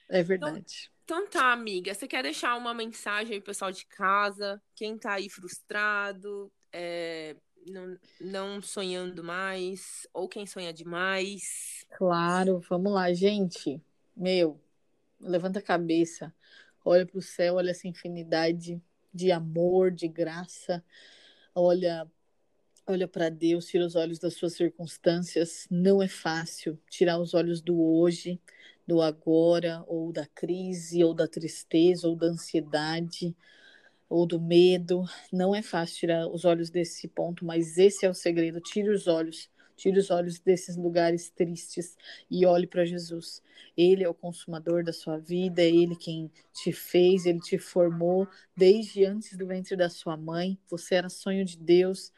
É 0.09 0.23
verdade. 0.23 0.91
Então, 1.05 1.23
então 1.23 1.31
tá, 1.31 1.53
amiga. 1.53 1.93
Você 1.93 2.07
quer 2.07 2.23
deixar 2.23 2.57
uma 2.57 2.75
mensagem 2.75 3.35
aí 3.35 3.41
pro 3.41 3.53
pessoal 3.53 3.73
de 3.73 3.87
casa? 3.87 4.63
Quem 4.75 4.97
tá 4.97 5.15
aí 5.15 5.29
frustrado, 5.29 6.53
é, 6.73 7.37
não, 7.67 7.99
não 8.21 8.63
sonhando 8.63 9.23
mais, 9.23 10.07
ou 10.13 10.29
quem 10.29 10.47
sonha 10.47 10.73
demais? 10.73 11.85
Claro, 11.97 12.61
vamos 12.69 12.93
lá, 12.93 13.13
gente. 13.13 13.81
Meu, 14.17 14.61
levanta 15.21 15.59
a 15.59 15.63
cabeça, 15.63 16.35
olha 16.85 17.07
para 17.07 17.19
o 17.19 17.23
céu, 17.23 17.55
olha 17.55 17.71
essa 17.71 17.89
infinidade 17.89 18.81
de 19.13 19.33
amor, 19.33 19.91
de 19.91 20.09
graça, 20.09 20.85
olha 21.55 22.11
olha 22.87 23.09
para 23.09 23.29
Deus, 23.29 23.67
tira 23.67 23.85
os 23.85 23.97
olhos 23.97 24.19
das 24.19 24.35
suas 24.35 24.55
circunstâncias. 24.55 25.67
Não 25.71 26.03
é 26.03 26.09
fácil 26.09 26.79
tirar 26.89 27.19
os 27.19 27.35
olhos 27.35 27.61
do 27.61 27.81
hoje, 27.81 28.41
do 28.87 29.03
agora, 29.03 29.85
ou 29.89 30.13
da 30.13 30.27
crise, 30.27 31.03
ou 31.03 31.13
da 31.13 31.27
tristeza, 31.27 32.09
ou 32.09 32.15
da 32.15 32.27
ansiedade, 32.27 33.37
ou 34.09 34.27
do 34.27 34.41
medo. 34.41 35.05
Não 35.33 35.55
é 35.55 35.63
fácil 35.63 35.97
tirar 35.99 36.29
os 36.29 36.45
olhos 36.45 36.71
desse 36.71 37.09
ponto, 37.09 37.45
mas 37.45 37.77
esse 37.77 38.07
é 38.07 38.11
o 38.11 38.15
segredo. 38.15 38.61
Tire 38.61 38.91
os 38.91 39.09
olhos. 39.09 39.51
Tire 39.77 39.99
os 39.99 40.11
olhos 40.11 40.39
desses 40.39 40.75
lugares 40.75 41.29
tristes 41.29 41.97
e 42.31 42.47
olhe 42.47 42.67
para 42.67 42.87
Jesus. 42.87 43.43
Ele 43.77 44.03
é 44.03 44.09
o 44.09 44.15
consumador 44.15 44.83
da 44.83 44.93
sua 44.93 45.19
vida, 45.19 45.61
é 45.61 45.69
ele 45.69 45.95
quem 45.95 46.31
te 46.55 46.73
fez, 46.73 47.27
ele 47.27 47.41
te 47.41 47.59
formou 47.59 48.27
desde 48.57 49.05
antes 49.05 49.37
do 49.37 49.47
ventre 49.47 49.77
da 49.77 49.91
sua 49.91 50.17
mãe. 50.17 50.59
Você 50.71 50.95
era 50.95 51.11
sonho 51.11 51.45
de 51.45 51.59
Deus. 51.59 52.11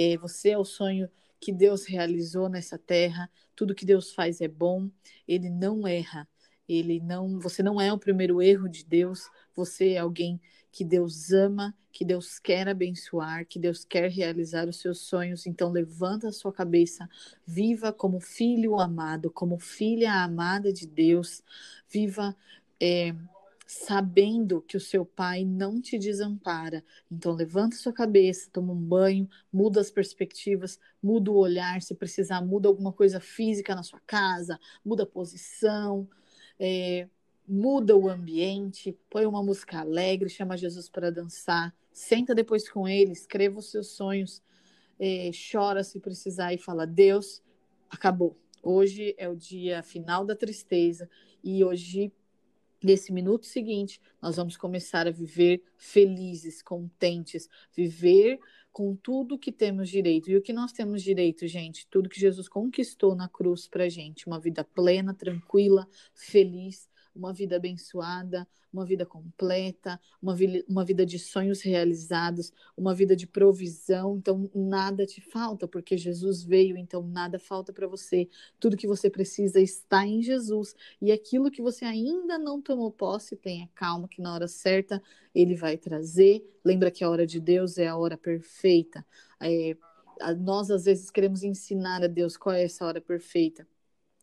É, 0.00 0.16
você 0.16 0.50
é 0.50 0.58
o 0.58 0.64
sonho 0.64 1.10
que 1.40 1.52
Deus 1.52 1.84
realizou 1.84 2.48
nessa 2.48 2.78
terra. 2.78 3.28
Tudo 3.56 3.74
que 3.74 3.84
Deus 3.84 4.12
faz 4.12 4.40
é 4.40 4.46
bom. 4.46 4.88
Ele 5.26 5.50
não 5.50 5.88
erra. 5.88 6.28
Ele 6.68 7.00
não, 7.00 7.40
você 7.40 7.64
não 7.64 7.80
é 7.80 7.92
o 7.92 7.98
primeiro 7.98 8.40
erro 8.40 8.68
de 8.68 8.84
Deus. 8.84 9.28
Você 9.56 9.94
é 9.94 9.98
alguém 9.98 10.40
que 10.70 10.84
Deus 10.84 11.32
ama, 11.32 11.74
que 11.90 12.04
Deus 12.04 12.38
quer 12.38 12.68
abençoar, 12.68 13.44
que 13.44 13.58
Deus 13.58 13.84
quer 13.84 14.08
realizar 14.08 14.68
os 14.68 14.78
seus 14.78 15.00
sonhos. 15.00 15.46
Então 15.46 15.72
levanta 15.72 16.28
a 16.28 16.32
sua 16.32 16.52
cabeça, 16.52 17.08
viva 17.44 17.92
como 17.92 18.20
filho 18.20 18.78
amado, 18.78 19.32
como 19.32 19.58
filha 19.58 20.12
amada 20.12 20.72
de 20.72 20.86
Deus. 20.86 21.42
Viva 21.88 22.36
é, 22.80 23.12
sabendo 23.70 24.62
que 24.62 24.78
o 24.78 24.80
seu 24.80 25.04
pai 25.04 25.44
não 25.44 25.78
te 25.78 25.98
desampara. 25.98 26.82
Então 27.12 27.34
levanta 27.34 27.76
sua 27.76 27.92
cabeça, 27.92 28.48
toma 28.50 28.72
um 28.72 28.80
banho, 28.80 29.28
muda 29.52 29.78
as 29.78 29.90
perspectivas, 29.90 30.80
muda 31.02 31.30
o 31.30 31.36
olhar, 31.36 31.82
se 31.82 31.94
precisar, 31.94 32.40
muda 32.40 32.66
alguma 32.66 32.94
coisa 32.94 33.20
física 33.20 33.74
na 33.74 33.82
sua 33.82 34.00
casa, 34.06 34.58
muda 34.82 35.02
a 35.02 35.06
posição, 35.06 36.08
é, 36.58 37.06
muda 37.46 37.94
o 37.94 38.08
ambiente, 38.08 38.98
põe 39.10 39.26
uma 39.26 39.42
música 39.42 39.80
alegre, 39.80 40.30
chama 40.30 40.56
Jesus 40.56 40.88
para 40.88 41.10
dançar, 41.10 41.76
senta 41.92 42.34
depois 42.34 42.70
com 42.70 42.88
ele, 42.88 43.12
escreva 43.12 43.58
os 43.58 43.70
seus 43.70 43.88
sonhos, 43.88 44.42
é, 44.98 45.30
chora 45.52 45.84
se 45.84 46.00
precisar 46.00 46.54
e 46.54 46.58
fala: 46.58 46.86
Deus, 46.86 47.42
acabou. 47.90 48.34
Hoje 48.62 49.14
é 49.18 49.28
o 49.28 49.36
dia 49.36 49.82
final 49.82 50.24
da 50.24 50.34
tristeza 50.34 51.06
e 51.44 51.62
hoje 51.62 52.10
nesse 52.82 53.12
minuto 53.12 53.46
seguinte, 53.46 54.00
nós 54.20 54.36
vamos 54.36 54.56
começar 54.56 55.06
a 55.06 55.10
viver 55.10 55.62
felizes, 55.76 56.62
contentes, 56.62 57.48
viver 57.74 58.38
com 58.72 58.94
tudo 58.94 59.38
que 59.38 59.50
temos 59.50 59.88
direito. 59.88 60.30
E 60.30 60.36
o 60.36 60.42
que 60.42 60.52
nós 60.52 60.72
temos 60.72 61.02
direito, 61.02 61.46
gente? 61.46 61.86
Tudo 61.90 62.08
que 62.08 62.20
Jesus 62.20 62.48
conquistou 62.48 63.14
na 63.14 63.28
cruz 63.28 63.66
para 63.66 63.88
gente. 63.88 64.26
Uma 64.26 64.38
vida 64.38 64.62
plena, 64.62 65.12
tranquila, 65.12 65.86
feliz, 66.14 66.87
uma 67.18 67.32
vida 67.32 67.56
abençoada, 67.56 68.46
uma 68.72 68.84
vida 68.84 69.04
completa, 69.04 70.00
uma, 70.22 70.34
vi 70.34 70.64
uma 70.68 70.84
vida 70.84 71.04
de 71.04 71.18
sonhos 71.18 71.60
realizados, 71.60 72.52
uma 72.76 72.94
vida 72.94 73.16
de 73.16 73.26
provisão. 73.26 74.16
Então, 74.16 74.48
nada 74.54 75.04
te 75.04 75.20
falta, 75.20 75.66
porque 75.66 75.96
Jesus 75.98 76.42
veio, 76.44 76.76
então 76.76 77.02
nada 77.02 77.38
falta 77.38 77.72
para 77.72 77.86
você. 77.86 78.28
Tudo 78.60 78.76
que 78.76 78.86
você 78.86 79.10
precisa 79.10 79.60
está 79.60 80.06
em 80.06 80.22
Jesus. 80.22 80.74
E 81.00 81.10
aquilo 81.10 81.50
que 81.50 81.60
você 81.62 81.84
ainda 81.84 82.38
não 82.38 82.62
tomou 82.62 82.90
posse, 82.90 83.36
tenha 83.36 83.68
calma, 83.74 84.08
que 84.08 84.22
na 84.22 84.32
hora 84.32 84.46
certa 84.46 85.02
ele 85.34 85.56
vai 85.56 85.76
trazer. 85.76 86.44
Lembra 86.64 86.90
que 86.90 87.02
a 87.02 87.10
hora 87.10 87.26
de 87.26 87.40
Deus 87.40 87.78
é 87.78 87.88
a 87.88 87.96
hora 87.96 88.16
perfeita. 88.16 89.04
É, 89.40 89.76
nós, 90.38 90.70
às 90.70 90.84
vezes, 90.84 91.10
queremos 91.10 91.42
ensinar 91.42 92.02
a 92.02 92.06
Deus 92.06 92.36
qual 92.36 92.54
é 92.54 92.64
essa 92.64 92.84
hora 92.84 93.00
perfeita 93.00 93.66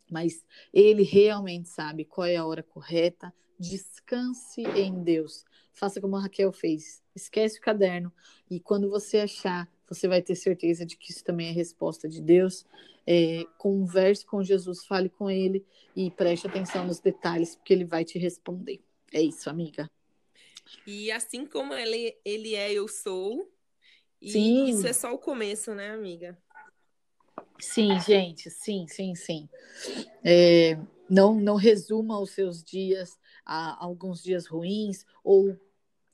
mas 0.10 0.46
ele 0.74 1.04
realmente 1.04 1.70
sabe 1.70 2.06
qual 2.06 2.28
é 2.28 2.36
a 2.36 2.46
hora 2.46 2.64
correta. 2.64 3.34
Descanse 3.60 4.62
em 4.62 5.04
Deus. 5.04 5.46
Faça 5.74 6.00
como 6.00 6.16
a 6.16 6.22
Raquel 6.22 6.52
fez. 6.52 7.02
Esquece 7.16 7.60
o 7.60 7.62
caderno 7.62 8.12
e 8.50 8.60
quando 8.60 8.90
você 8.90 9.20
achar, 9.20 9.70
você 9.88 10.08
vai 10.08 10.22
ter 10.22 10.36
certeza 10.36 10.86
de 10.86 10.98
que 10.98 11.12
isso 11.12 11.24
também 11.24 11.50
é 11.50 11.52
resposta 11.52 12.08
de 12.08 12.22
Deus. 12.22 12.66
É, 13.08 13.46
converse 13.58 14.26
com 14.26 14.44
Jesus, 14.44 14.86
fale 14.86 15.10
com 15.10 15.30
ele 15.30 15.66
e 15.96 16.10
preste 16.10 16.48
atenção 16.48 16.86
nos 16.86 17.00
detalhes, 17.00 17.56
porque 17.56 17.74
ele 17.74 17.86
vai 17.86 18.04
te 18.04 18.18
responder. 18.18 18.82
É 19.14 19.22
isso, 19.22 19.50
amiga. 19.50 19.90
E 20.86 21.12
assim 21.12 21.46
como 21.46 21.74
ele, 21.74 22.18
ele 22.26 22.56
é, 22.56 22.74
eu 22.74 22.88
sou. 22.88 23.52
E 24.22 24.32
Sim. 24.32 24.70
isso 24.70 24.88
é 24.88 24.94
só 24.94 25.14
o 25.14 25.20
começo, 25.20 25.76
né, 25.76 25.92
amiga? 25.92 26.38
Sim, 27.60 28.00
gente, 28.00 28.50
sim, 28.50 28.86
sim, 28.88 29.16
sim. 29.16 29.50
É, 30.24 30.78
não, 31.10 31.36
não 31.36 31.56
resuma 31.56 32.20
os 32.20 32.32
seus 32.32 32.64
dias 32.64 33.18
a 33.46 33.84
alguns 33.84 34.22
dias 34.22 34.48
ruins 34.48 35.06
ou, 35.24 35.56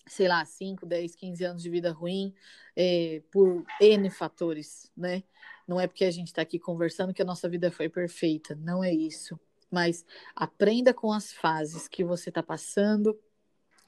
sei 0.07 0.27
lá, 0.27 0.43
5, 0.45 0.85
10, 0.85 1.15
15 1.15 1.43
anos 1.43 1.63
de 1.63 1.69
vida 1.69 1.91
ruim 1.91 2.33
é, 2.75 3.21
por 3.31 3.65
N 3.79 4.09
fatores, 4.09 4.91
né? 4.95 5.23
Não 5.67 5.79
é 5.79 5.87
porque 5.87 6.05
a 6.05 6.11
gente 6.11 6.27
está 6.27 6.41
aqui 6.41 6.59
conversando 6.59 7.13
que 7.13 7.21
a 7.21 7.25
nossa 7.25 7.47
vida 7.47 7.71
foi 7.71 7.87
perfeita, 7.87 8.55
não 8.55 8.83
é 8.83 8.93
isso. 8.93 9.39
Mas 9.69 10.05
aprenda 10.35 10.93
com 10.93 11.13
as 11.13 11.31
fases 11.31 11.87
que 11.87 12.03
você 12.03 12.29
está 12.29 12.43
passando, 12.43 13.17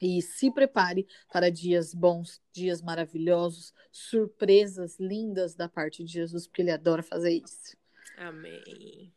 e 0.04 0.20
se 0.20 0.50
prepare 0.50 1.06
para 1.32 1.50
dias 1.50 1.94
bons, 1.94 2.38
dias 2.52 2.82
maravilhosos, 2.82 3.72
surpresas 3.90 4.98
lindas 5.00 5.54
da 5.54 5.66
parte 5.66 6.04
de 6.04 6.12
Jesus, 6.12 6.46
porque 6.46 6.60
ele 6.60 6.70
adora 6.70 7.02
fazer 7.02 7.32
isso. 7.32 7.74
Amém. 8.18 9.10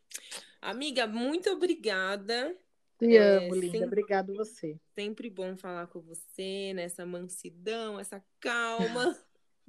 Amiga, 0.62 1.06
muito 1.06 1.50
obrigada. 1.50 2.56
Te 2.98 3.14
é, 3.14 3.36
amo, 3.36 3.54
linda. 3.54 3.72
Sempre, 3.72 3.86
Obrigado 3.86 4.34
você. 4.34 4.80
Sempre 4.94 5.28
bom 5.28 5.58
falar 5.58 5.88
com 5.88 6.00
você 6.00 6.72
nessa 6.74 7.04
mansidão, 7.04 8.00
essa 8.00 8.24
calma. 8.40 9.14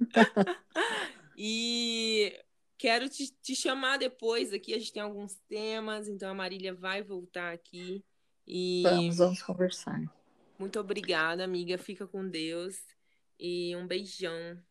e 1.36 2.34
quero 2.78 3.10
te, 3.10 3.30
te, 3.42 3.54
chamar 3.54 3.98
depois 3.98 4.54
aqui. 4.54 4.72
A 4.72 4.78
gente 4.78 4.94
tem 4.94 5.02
alguns 5.02 5.34
temas, 5.46 6.08
então 6.08 6.30
a 6.30 6.34
Marília 6.34 6.72
vai 6.72 7.02
voltar 7.02 7.52
aqui. 7.52 8.02
E... 8.46 8.82
Vamos, 8.84 9.18
vamos 9.18 9.42
conversar. 9.42 10.00
Muito 10.60 10.78
obrigada, 10.78 11.42
amiga. 11.42 11.78
Fica 11.78 12.06
com 12.06 12.28
Deus. 12.28 12.76
E 13.38 13.74
um 13.76 13.86
beijão. 13.86 14.62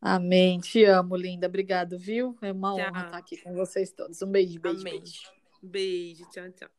Amém. 0.00 0.58
Te 0.60 0.82
amo, 0.84 1.14
linda. 1.14 1.46
Obrigado, 1.46 1.98
viu? 1.98 2.34
É 2.40 2.50
uma 2.50 2.74
tchau. 2.74 2.88
honra 2.88 3.04
estar 3.04 3.18
aqui 3.18 3.36
com 3.42 3.52
vocês 3.52 3.92
todos. 3.92 4.22
Um 4.22 4.32
beijo, 4.32 4.58
beijo. 4.58 4.80
Amém. 4.80 4.98
Beijo. 4.98 5.30
beijo. 5.62 6.24
Tchau, 6.30 6.50
tchau. 6.52 6.70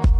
Tchau. 0.00 0.19